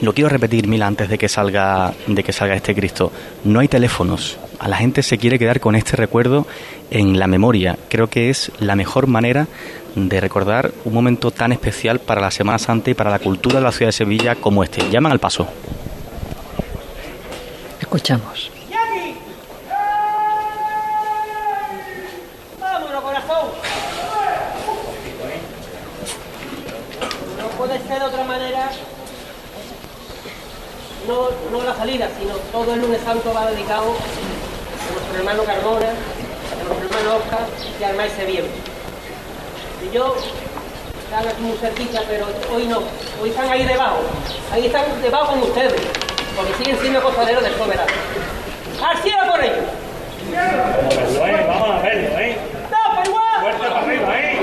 [0.01, 3.11] lo quiero repetir mil antes de que salga de que salga este Cristo.
[3.43, 4.37] No hay teléfonos.
[4.59, 6.47] A la gente se quiere quedar con este recuerdo
[6.91, 7.77] en la memoria.
[7.89, 9.47] Creo que es la mejor manera
[9.95, 13.65] de recordar un momento tan especial para la Semana Santa y para la cultura de
[13.65, 14.89] la ciudad de Sevilla como este.
[14.89, 15.47] Llaman al paso.
[17.79, 18.51] Escuchamos.
[22.59, 23.47] Vámonos, corazón.
[27.39, 28.69] No puede ser de otra manera.
[31.07, 35.87] No, no la salida, sino todo el lunes santo va dedicado a nuestro hermano Cardona,
[35.87, 37.47] a nuestro hermano Oscar
[37.79, 38.45] y al maestro bien.
[39.85, 40.15] Y yo
[41.05, 42.79] están aquí muy cerquita, pero hoy no.
[43.21, 43.99] Hoy están ahí debajo.
[44.51, 45.81] Ahí están debajo con ustedes,
[46.35, 47.91] porque siguen siendo costaleros del soberano.
[48.85, 49.65] ¡Al cielo por ellos!
[51.47, 52.37] Vamos a verlo, ¿eh?
[52.69, 53.41] ¡No, por igual!
[53.41, 54.37] Fuerte para arriba, ¿eh?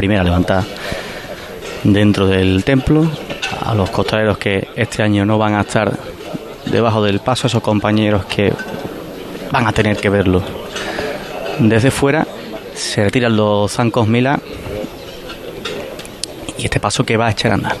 [0.00, 0.64] Primera levantada
[1.84, 3.06] dentro del templo
[3.66, 5.92] a los costaleros que este año no van a estar
[6.64, 8.50] debajo del paso, esos compañeros que
[9.52, 10.42] van a tener que verlo
[11.58, 12.26] desde fuera.
[12.74, 14.40] Se retiran los zancos Mila
[16.56, 17.76] y este paso que va a echar a andar.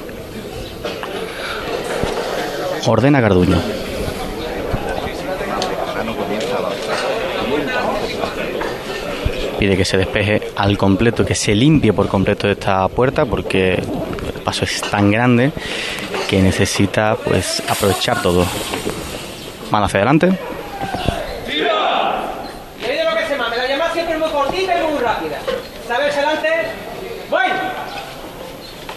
[2.84, 3.56] Ordena Garduño.
[9.58, 14.42] Pide que se despeje al completo, que se limpie por completo esta puerta porque el
[14.44, 15.52] paso es tan grande
[16.28, 18.44] que necesita pues aprovechar todo.
[19.70, 20.38] Mano hacia adelante.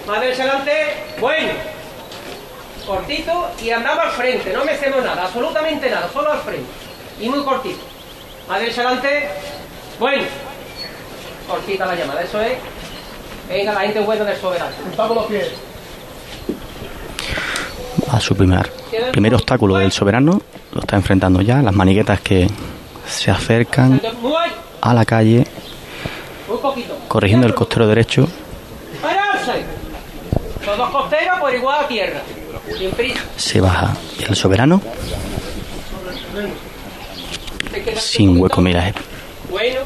[0.06, 0.72] Madre adelante,
[1.22, 1.54] bueno.
[2.86, 6.70] Cortito y andaba al frente, no me hacemos nada, absolutamente nada, solo al frente.
[7.22, 7.80] Y muy cortito.
[8.50, 9.30] Madre adelante,
[9.98, 10.24] bueno.
[11.48, 12.54] Cortita la llamada, eso es.
[13.50, 14.72] Venga, la gente buena del soberano.
[14.98, 15.52] Vamos los pies.
[18.12, 18.72] a su primer,
[19.12, 20.42] primer obstáculo del soberano.
[20.74, 21.62] Lo está enfrentando ya.
[21.62, 22.48] Las maniguetas que
[23.08, 24.02] se acercan
[24.82, 25.46] a la calle,
[27.08, 28.28] corrigiendo el costero derecho.
[30.66, 32.22] Los dos costeros por igual a tierra.
[33.36, 33.96] Se baja
[34.28, 34.82] el soberano
[37.98, 38.62] sin hueco.
[38.62, 38.94] Mira, eh.
[39.50, 39.80] Bueno,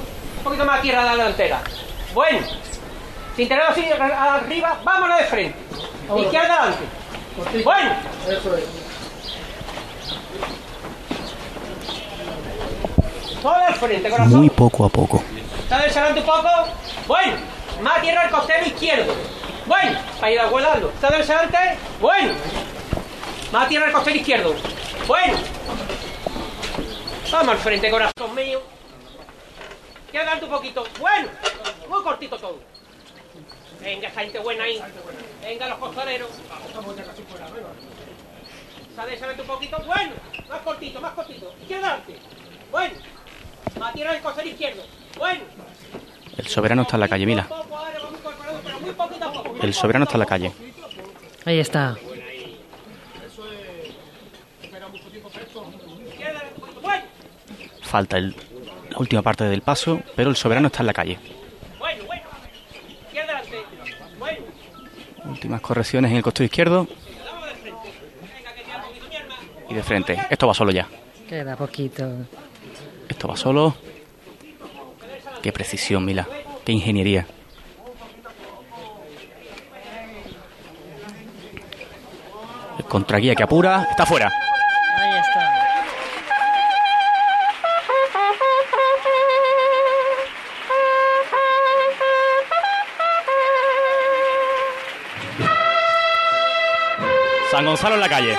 [0.47, 1.61] poquito más tierra a la delantera.
[2.13, 2.39] Bueno,
[3.35, 5.59] sin tenerlo así arriba, vámonos de frente.
[6.17, 7.63] Izquierda adelante.
[7.63, 7.95] Bueno.
[13.41, 14.37] Solo al frente, corazón.
[14.37, 15.23] Muy poco a poco.
[15.69, 16.49] ¿Sabes adelante un poco?
[17.07, 17.33] Bueno,
[17.81, 19.13] más tierra al costero izquierdo.
[19.65, 20.91] Bueno, para ir a guardarlo.
[21.01, 21.57] ¿Sabes adelante?
[21.99, 22.33] Bueno.
[23.51, 24.55] Más tierra al costero izquierdo.
[25.07, 25.37] Bueno.
[27.31, 28.76] Vamos al frente, corazón mío.
[30.11, 30.83] Que adelante un poquito.
[30.99, 31.29] Bueno.
[31.89, 32.59] Muy cortito todo.
[33.81, 34.81] Venga, esa gente buena ahí.
[35.41, 36.29] Venga, los costaleros.
[38.95, 39.77] ¿Sabes adelante un poquito?
[39.85, 40.11] Bueno.
[40.49, 41.53] Más cortito, más cortito.
[41.65, 42.15] Adelante.
[42.71, 42.95] Bueno.
[43.93, 44.83] Tierra al costero izquierdo.
[45.17, 45.41] Bueno.
[46.37, 47.47] El soberano está en la calle, Mila.
[49.61, 50.51] El soberano está en la calle.
[51.45, 51.95] Ahí está.
[57.81, 58.35] Falta el-
[58.97, 61.19] la última parte del paso, pero el soberano está en la calle.
[65.25, 66.87] Últimas correcciones en el costado izquierdo.
[69.69, 70.17] Y de frente.
[70.31, 70.87] Esto va solo ya.
[71.29, 72.09] Queda poquito.
[73.07, 73.75] Esto va solo.
[75.43, 76.27] Qué precisión, Mila.
[76.65, 77.27] Qué ingeniería.
[82.79, 83.87] El contraguía que apura.
[83.91, 84.31] Está fuera.
[97.57, 98.37] San Gonzalo en la calle.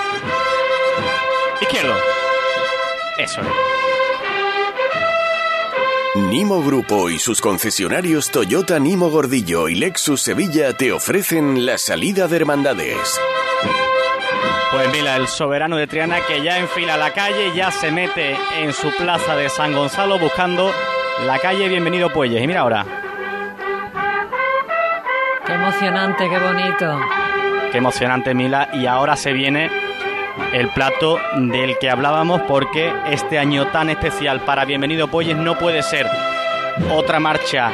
[1.59, 1.93] Izquierdo.
[3.17, 3.47] Eso es.
[6.15, 12.29] Nimo Grupo y sus concesionarios Toyota Nimo Gordillo y Lexus Sevilla te ofrecen la salida
[12.29, 13.19] de hermandades.
[14.71, 18.71] Pues mira, el soberano de Triana que ya enfila la calle, ya se mete en
[18.71, 20.73] su plaza de San Gonzalo buscando
[21.25, 22.41] la calle Bienvenido Puelles.
[22.41, 22.85] Y mira ahora,
[25.45, 27.18] Qué emocionante, qué bonito.
[27.71, 28.69] Qué emocionante Mila.
[28.73, 29.69] Y ahora se viene
[30.53, 35.83] el plato del que hablábamos porque este año tan especial para Bienvenido Puelles no puede
[35.83, 36.07] ser
[36.91, 37.71] otra marcha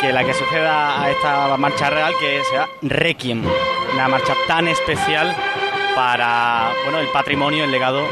[0.00, 3.44] que la que suceda a esta marcha real que sea Requiem,
[3.94, 5.34] una marcha tan especial
[5.94, 8.02] para bueno el patrimonio, el legado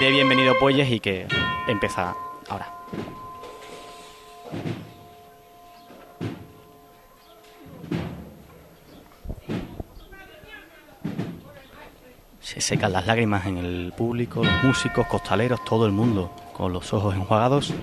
[0.00, 1.26] de Bienvenido Puelles y que
[1.68, 2.14] empieza
[2.48, 2.73] ahora.
[12.54, 16.92] Se secan las lágrimas en el público, los músicos, costaleros, todo el mundo con los
[16.92, 17.74] ojos enjuagados.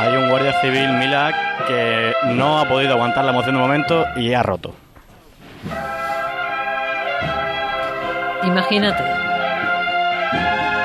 [0.00, 1.30] Hay un guardia civil, Mila,
[1.66, 4.74] que no ha podido aguantar la emoción de momento y ha roto.
[8.44, 9.02] Imagínate.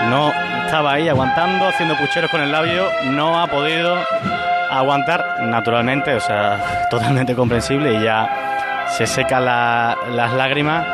[0.09, 0.31] No
[0.65, 3.97] estaba ahí aguantando, haciendo pucheros con el labio, no ha podido
[4.69, 10.85] aguantar naturalmente, o sea, totalmente comprensible y ya se secan la- las lágrimas.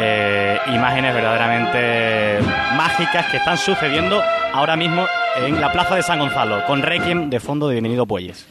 [0.00, 2.38] eh, imágenes verdaderamente
[2.76, 4.22] mágicas que están sucediendo
[4.54, 5.04] ahora mismo
[5.46, 8.46] en la plaza de San Gonzalo, con Requiem de fondo de Bienvenido Puelles.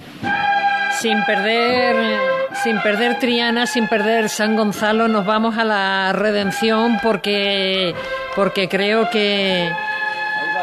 [1.00, 2.20] Sin perder,
[2.64, 7.94] sin perder Triana, sin perder San Gonzalo, nos vamos a la redención porque,
[8.36, 9.70] porque creo que,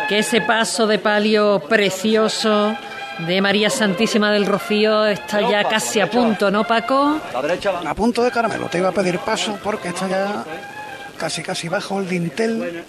[0.09, 2.77] que ese paso de palio precioso
[3.19, 7.21] de María Santísima del Rocío está ya casi a punto, ¿no, Paco?
[7.87, 8.67] A punto de caramelo.
[8.69, 10.45] Te iba a pedir paso porque está ya
[11.17, 12.85] casi casi bajo el dintel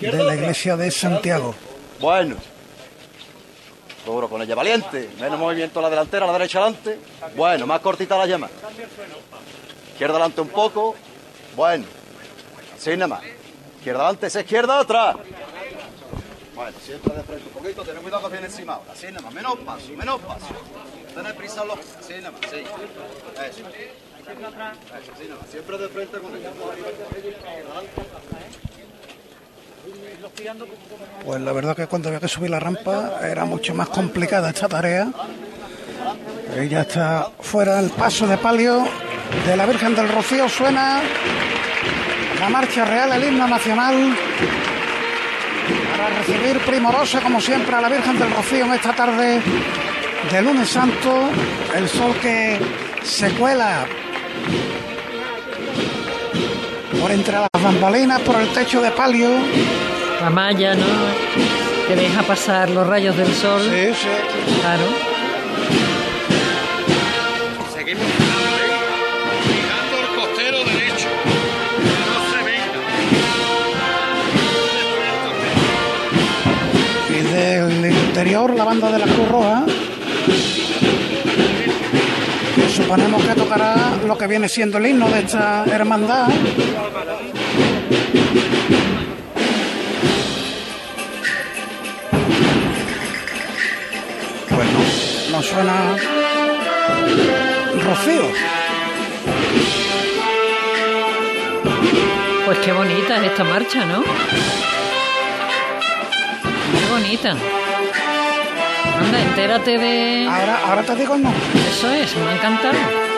[0.00, 1.54] de la iglesia de Santiago.
[2.00, 2.36] Bueno.
[4.04, 5.10] Duro con ella, valiente.
[5.20, 6.98] Menos movimiento a la delantera, a la derecha adelante.
[7.36, 8.48] Bueno, más cortita la llama.
[9.92, 10.96] Izquierda adelante un poco.
[11.54, 11.84] Bueno.
[12.76, 13.22] Así nada más.
[13.78, 15.16] Izquierda adelante, esa izquierda atrás.
[16.54, 18.92] Bueno, siempre de frente un poquito, ten cuidado que viene encima ahora.
[18.92, 20.46] Así nada más, menos paso, menos paso.
[21.14, 21.78] Tener prisa los...
[21.78, 22.58] Así nada más, sí.
[22.58, 23.68] Eso.
[25.20, 25.50] Eso.
[25.50, 26.50] Siempre de frente con ella.
[31.24, 34.68] Pues la verdad que cuando había que subir la rampa era mucho más complicada esta
[34.68, 35.08] tarea.
[36.68, 38.84] Ya está fuera el paso de palio
[39.46, 40.48] de la Virgen del Rocío.
[40.48, 41.00] Suena
[42.40, 44.16] la marcha real, el himno nacional,
[45.90, 49.40] para recibir primorosa, como siempre, a la Virgen del Rocío en esta tarde
[50.30, 51.28] de lunes santo,
[51.74, 52.58] el sol que
[53.02, 53.86] se cuela
[57.00, 59.30] por entre las bambalinas, por el techo de palio.
[60.20, 60.84] La malla, ¿no?
[61.88, 63.62] Que deja pasar los rayos del sol.
[63.62, 64.08] Sí, sí.
[64.60, 64.84] Claro.
[67.74, 68.04] Seguimos
[69.48, 71.08] mirando el costero derecho.
[72.06, 72.80] No se venga.
[77.18, 79.64] Y del interior, la banda de la Cruz Roja.
[82.90, 86.26] Suponemos que tocará lo que viene siendo el himno de esta hermandad.
[94.50, 94.78] Bueno,
[95.30, 95.96] nos suena
[97.84, 98.24] Rocío.
[102.44, 104.02] Pues qué bonita es esta marcha, ¿no?
[106.72, 107.36] Muy bonita.
[109.00, 110.26] Anda, entérate de...
[110.28, 111.40] Ahora, ahora te digo nombre.
[111.70, 113.09] Eso es, me ha encantado.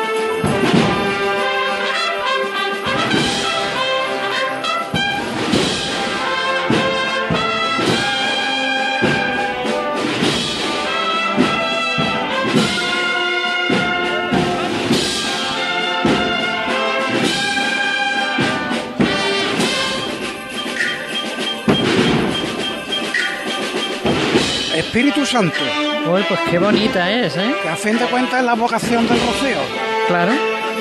[24.92, 25.56] Espíritu Santo.
[26.06, 27.54] Uy, pues qué bonita es, ¿eh?
[27.62, 29.56] Que a fin de cuentas es la vocación del Rocío.
[30.06, 30.32] Claro.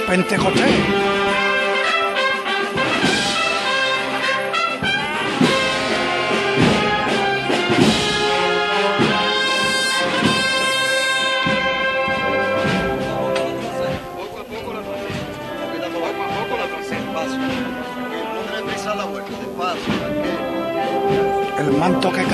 [0.05, 0.69] Pentecostés.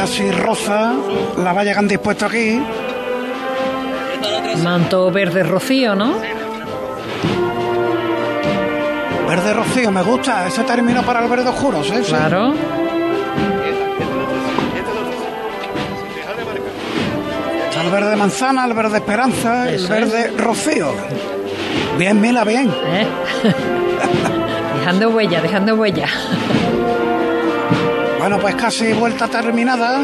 [0.08, 0.94] Casi roza
[1.38, 2.62] la valla que han dispuesto aquí.
[4.64, 6.14] Manto verde rocío, ¿no?
[9.28, 11.96] Verde rocío, me gusta ese término para el verde oscuro, ¿sí?
[12.08, 12.54] Claro.
[17.70, 20.94] Está el verde manzana, el verde esperanza, Eso el verde rocío.
[21.98, 22.70] Bien, Mila, bien.
[22.70, 23.08] ¿Eh?
[24.80, 26.08] dejando huella, dejando huella.
[28.28, 30.02] Bueno, pues casi vuelta terminada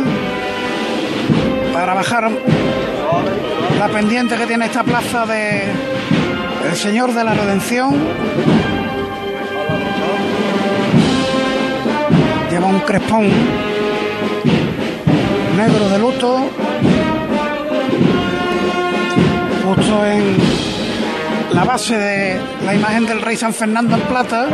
[1.74, 2.32] para bajar
[3.78, 5.64] la pendiente que tiene esta plaza de
[6.70, 7.94] el Señor de la Redención.
[12.50, 13.28] Lleva un crespón
[15.58, 16.50] negro de luto,
[19.66, 20.38] justo en
[21.54, 24.48] la base de la imagen del rey San Fernando en plata,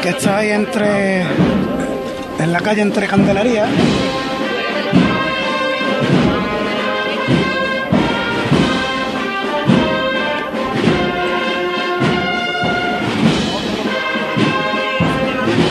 [0.00, 1.26] que está ahí entre
[2.42, 3.66] en la calle entre Candelaria.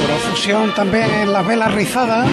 [0.07, 2.29] Profusión también en las velas rizadas.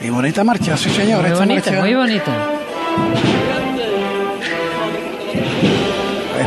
[0.00, 1.22] Y bonita marcha, sí señor.
[1.22, 1.80] Muy esta bonita, marcha.
[1.80, 3.45] muy bonita.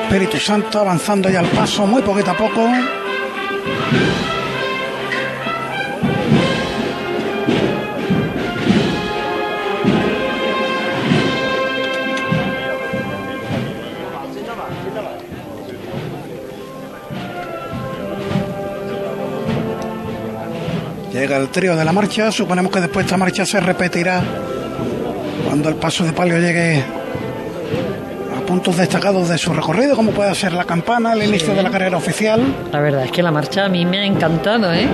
[0.10, 2.68] Espíritu Santo avanzando ya al paso, muy poquito a poco.
[21.14, 24.24] Llega el trío de la marcha, suponemos que después esta marcha se repetirá
[25.46, 26.99] cuando el paso de palio llegue
[28.50, 31.98] puntos destacados de su recorrido, como puede ser la campana, el inicio de la carrera
[31.98, 32.42] oficial.
[32.72, 34.88] La verdad es que la marcha a mí me ha encantado, ¿eh?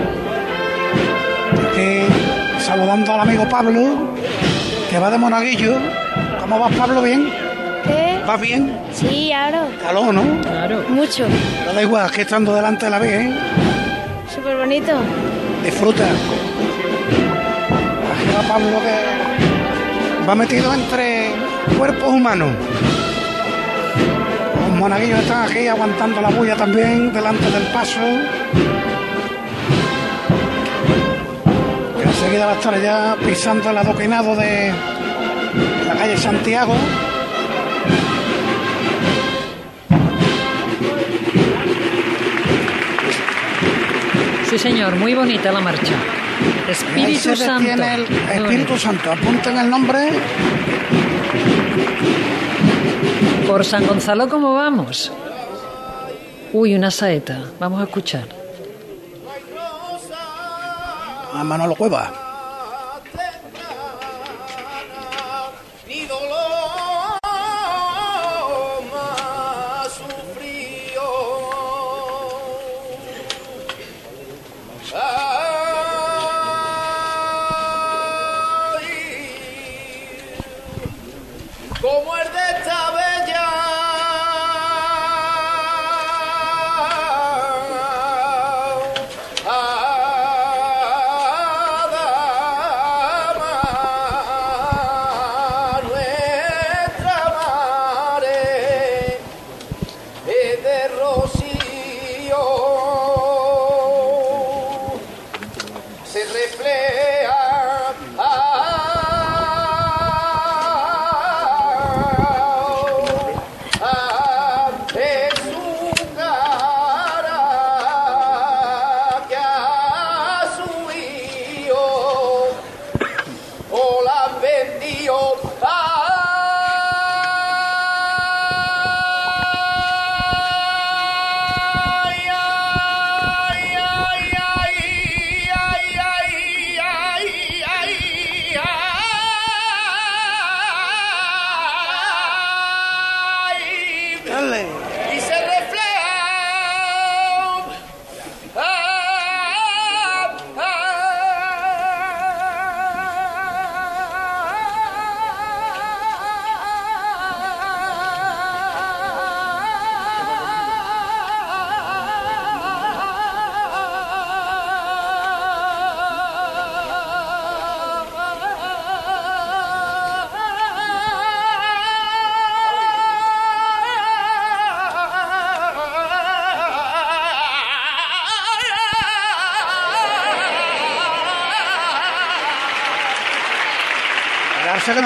[1.72, 2.01] Aquí
[2.60, 4.10] saludando al amigo Pablo,
[4.89, 5.78] que va de Monaguillo.
[6.41, 7.01] ¿Cómo vas, Pablo?
[7.01, 7.30] ¿Bien?
[7.88, 8.22] ¿Eh?
[8.28, 8.78] ¿Vas bien?
[8.91, 9.68] Sí, ahora.
[9.82, 10.41] Calor, ¿no?
[10.41, 10.84] Claro.
[10.89, 11.26] Mucho.
[11.66, 13.34] No da igual, que estando delante de la vez, ¿eh?
[14.36, 14.91] Súper bonito.
[15.64, 16.03] Disfruta.
[18.12, 21.30] Aquí va Pablo que va metido entre
[21.78, 22.49] cuerpos humanos.
[24.86, 27.99] Los monaguillos están aquí aguantando la bulla también delante del paso.
[31.97, 34.71] Que enseguida va a estar ya pisando el adoquinado de
[35.88, 36.75] la calle Santiago.
[44.47, 45.95] Sí, señor, muy bonita la marcha.
[46.69, 47.71] Espíritu Santo.
[47.71, 48.77] el Espíritu.
[48.77, 49.13] Santo.
[49.13, 50.11] Apunten el nombre.
[53.48, 55.12] Por San Gonzalo, ¿cómo vamos?
[56.54, 57.43] Uy, una saeta.
[57.60, 58.28] Vamos a escuchar.
[61.34, 62.24] A Manolo Cueva.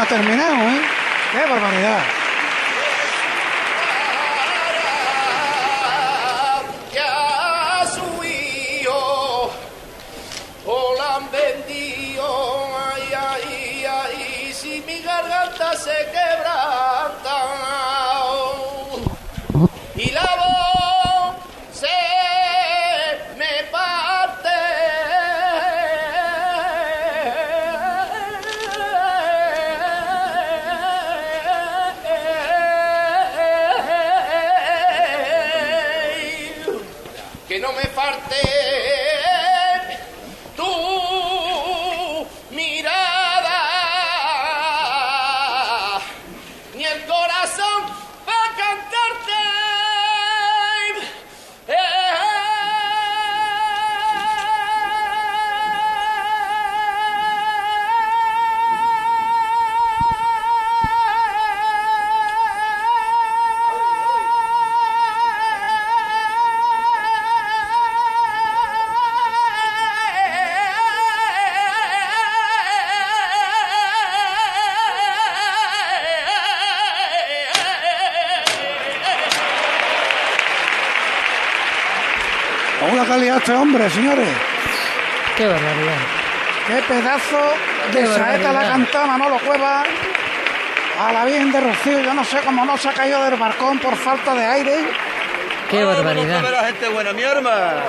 [0.10, 0.39] termina.
[37.80, 38.69] me parte.
[83.80, 84.28] Hombre, señores.
[85.38, 85.98] Qué barbaridad.
[86.68, 87.38] Qué pedazo
[87.94, 89.84] de Qué saeta la cantaba Manolo Cueva
[91.00, 92.00] a la Virgen de Rocío.
[92.02, 94.76] Yo no sé cómo no se ha caído del barcón por falta de aire.
[95.72, 96.44] Qué barbaridad.
[96.52, 97.82] la gente buena, mi hermano.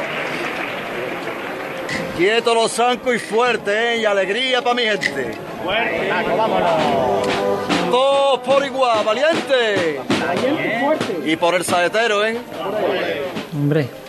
[2.16, 3.96] Quieto los zancos y fuerte, ¿eh?
[3.98, 5.32] Y alegría para mi gente.
[5.64, 7.90] Fuerte, Naco, vámonos.
[7.90, 10.00] Todos por igual, valiente.
[11.24, 12.38] Y por el saetero, ¿eh?
[13.52, 13.99] Hombre.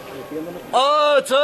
[1.22, 1.36] ¡Oh, che!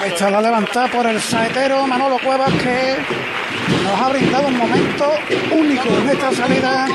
[0.00, 2.96] Ahí está la levantada por el saetero Manolo Cuevas que
[3.82, 5.12] nos ha brindado un momento
[5.52, 6.86] único en esta salida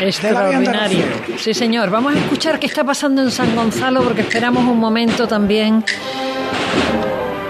[0.00, 1.04] Extraordinario.
[1.36, 1.90] Sí, señor.
[1.90, 5.84] Vamos a escuchar qué está pasando en San Gonzalo porque esperamos un momento también.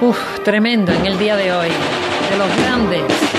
[0.01, 1.69] Uf, tremendo en el día de hoy.
[1.69, 3.38] De los grandes.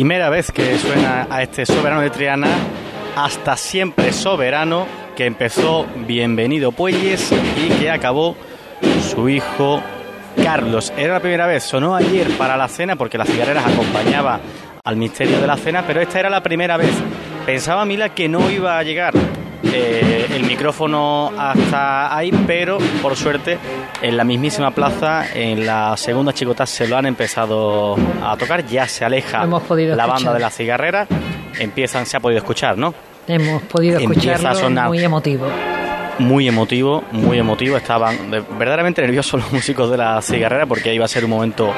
[0.00, 2.48] Primera vez que suena a este soberano de Triana,
[3.16, 8.34] hasta siempre soberano, que empezó Bienvenido Puelles y que acabó
[9.10, 9.82] su hijo
[10.42, 10.90] Carlos.
[10.96, 14.40] Era la primera vez, sonó ayer para la cena porque las cigarreras acompañaba
[14.82, 16.94] al misterio de la cena, pero esta era la primera vez.
[17.44, 19.12] Pensaba Mila que no iba a llegar
[19.64, 23.58] eh, el micrófono hasta ahí, pero por suerte
[24.02, 28.86] en la mismísima plaza, en la segunda chicota se lo han empezado a tocar, ya
[28.88, 31.06] se aleja la banda de la cigarrera,
[31.58, 32.94] empiezan, se ha podido escuchar, ¿no?
[33.26, 35.46] Hemos podido escucharlo, muy emotivo
[36.20, 37.76] muy emotivo, muy emotivo.
[37.76, 41.72] Estaban verdaderamente nerviosos los músicos de la cigarrera porque iba a ser un momento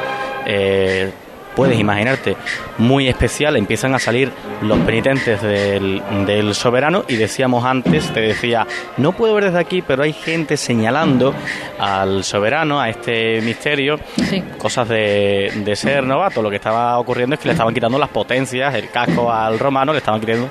[0.45, 1.11] eh,
[1.55, 2.36] puedes imaginarte,
[2.78, 4.30] muy especial, empiezan a salir
[4.62, 9.82] los penitentes del, del, soberano y decíamos antes, te decía, no puedo ver desde aquí,
[9.82, 11.34] pero hay gente señalando
[11.78, 13.98] al soberano, a este misterio,
[14.59, 16.42] cosas de, de ser novato.
[16.42, 19.92] Lo que estaba ocurriendo es que le estaban quitando las potencias, el casco al romano,
[19.92, 20.50] le estaban quitando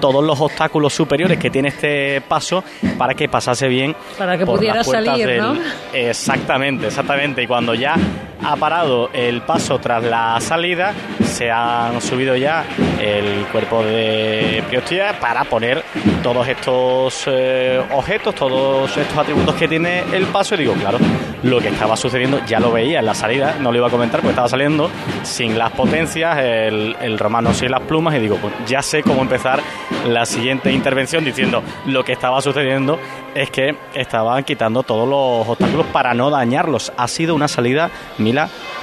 [0.00, 2.64] todos los obstáculos superiores que tiene este paso
[2.96, 3.94] para que pasase bien.
[4.16, 5.56] Para que pudiera salir, ¿no?
[5.92, 7.42] Exactamente, exactamente.
[7.42, 7.96] Y cuando ya
[8.42, 12.64] ha parado el paso tras la salida, se han subido ya
[13.00, 15.84] el cuerpo de Priostía para poner
[16.22, 20.54] todos estos eh, objetos, todos estos atributos que tiene el paso.
[20.54, 20.98] Y digo, claro,
[21.42, 24.20] lo que estaba sucediendo ya lo veía en la salida, no lo iba a comentar
[24.20, 24.90] porque estaba saliendo
[25.22, 28.14] sin las potencias, el, el romano sin las plumas.
[28.16, 29.60] Y digo, pues ya sé cómo empezar
[30.06, 32.98] la siguiente intervención diciendo lo que estaba sucediendo
[33.34, 36.92] es que estaban quitando todos los obstáculos para no dañarlos.
[36.96, 37.90] Ha sido una salida,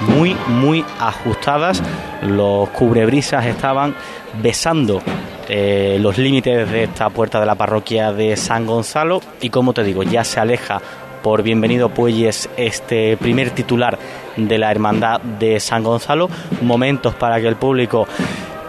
[0.00, 1.82] Muy, muy ajustadas.
[2.22, 3.94] Los cubrebrisas estaban
[4.42, 5.00] besando
[5.48, 9.84] eh, los límites de esta puerta de la parroquia de San Gonzalo y como te
[9.84, 10.80] digo, ya se aleja
[11.22, 13.98] por Bienvenido Puelles este primer titular
[14.36, 16.28] de la Hermandad de San Gonzalo.
[16.62, 18.06] Momentos para que el público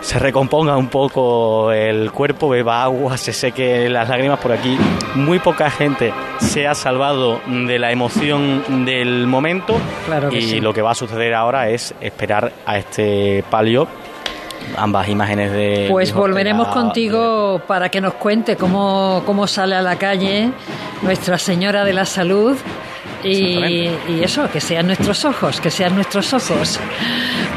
[0.02, 4.78] se recomponga un poco el cuerpo, beba agua, se seque las lágrimas por aquí.
[5.16, 9.76] Muy poca gente se ha salvado de la emoción del momento
[10.32, 13.88] y lo que va a suceder ahora es esperar a este palio.
[14.76, 15.88] Ambas imágenes de...
[15.90, 20.52] Pues volveremos contigo para que nos cuente cómo, cómo sale a la calle
[21.02, 22.58] Nuestra Señora de la Salud
[23.24, 23.90] y,
[24.22, 26.80] eso, que sean nuestros ojos, que sean nuestros ojos.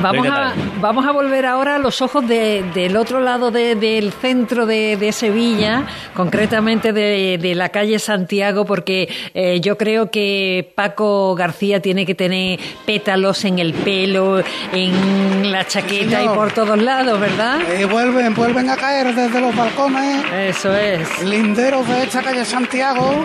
[0.03, 5.13] Vamos a, vamos a volver ahora a los ojos del otro lado del centro de,
[5.13, 5.85] Sevilla,
[6.15, 12.59] concretamente de, la calle Santiago, porque eh, yo creo que Paco García tiene que tener
[12.87, 14.43] pétalos en el pelo,
[14.73, 17.59] en la chaqueta y por todos lados, ¿verdad?
[17.79, 20.25] Y vuelven, vuelven a caer desde los balcones.
[20.33, 21.23] Eso es.
[21.25, 23.23] Linderos de esta calle Santiago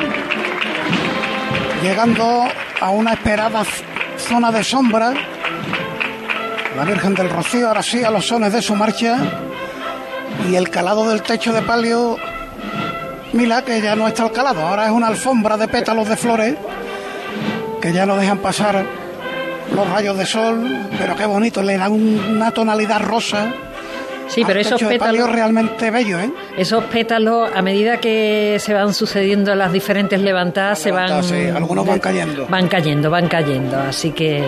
[1.86, 2.48] llegando
[2.82, 3.64] a una esperada
[4.18, 5.14] zona de sombra.
[6.76, 9.18] La Virgen del Rocío, ahora sí, a los sones de su marcha.
[10.50, 12.18] Y el calado del techo de palio,
[13.34, 16.56] mira que ya no está el calado, ahora es una alfombra de pétalos de flores
[17.82, 18.84] que ya no dejan pasar
[19.72, 23.54] los rayos de sol, pero qué bonito, le dan una tonalidad rosa
[24.28, 26.32] Sí, pero esos pétalos realmente bello, ¿eh?
[26.58, 31.12] Esos pétalos a medida que se van sucediendo las diferentes levantadas, se van
[31.56, 32.48] algunos van cayendo.
[32.48, 34.44] Van cayendo, van cayendo, así que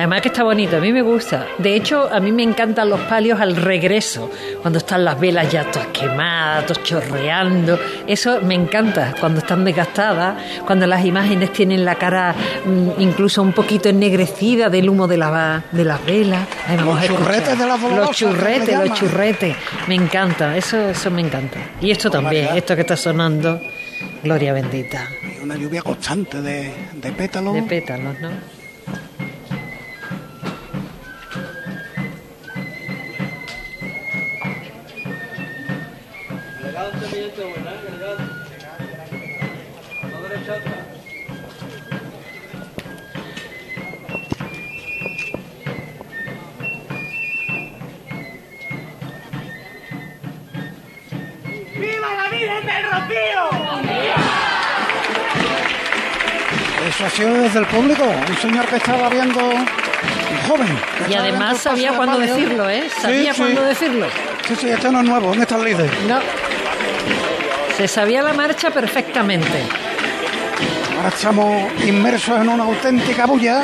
[0.00, 1.46] Además que está bonito, a mí me gusta.
[1.58, 4.30] De hecho, a mí me encantan los palios al regreso,
[4.62, 7.78] cuando están las velas ya todas quemadas, todas chorreando.
[8.06, 12.34] Eso me encanta, cuando están desgastadas, cuando las imágenes tienen la cara
[12.64, 16.48] mm, incluso un poquito ennegrecida del humo de, la, de las velas.
[16.82, 19.54] los churretes de la Los churretes, los churretes.
[19.86, 21.58] Me encanta, eso, eso me encanta.
[21.78, 23.60] Y esto también, esto que está sonando,
[24.24, 25.10] gloria bendita.
[25.42, 27.52] Una lluvia constante de, de pétalos.
[27.52, 28.59] De pétalos, ¿no?
[56.88, 59.66] Eso ha sido desde el público, un señor que estaba viendo un
[60.48, 60.78] joven.
[61.08, 62.88] Y además sabía cuándo decirlo, ¿eh?
[63.00, 64.06] Sabía cuándo decirlo.
[64.48, 65.92] Sí, sí, este no es nuevo, en estas líderes.
[66.08, 66.18] No.
[67.76, 69.62] Se sabía la marcha perfectamente.
[70.96, 73.62] Ahora estamos inmersos en una auténtica bulla.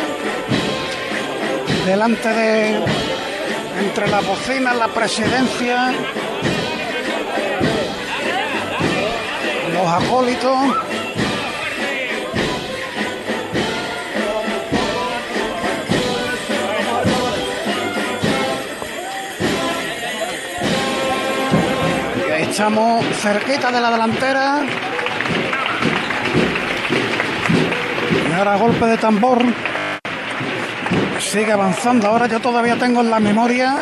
[1.84, 2.80] Delante de.
[3.80, 5.92] Entre la bocina, la presidencia.
[9.86, 10.56] los acólitos.
[22.38, 24.64] Estamos cerquita de la delantera.
[28.28, 29.42] Y ahora golpe de tambor.
[31.20, 32.08] Sigue avanzando.
[32.08, 33.76] Ahora yo todavía tengo en la memoria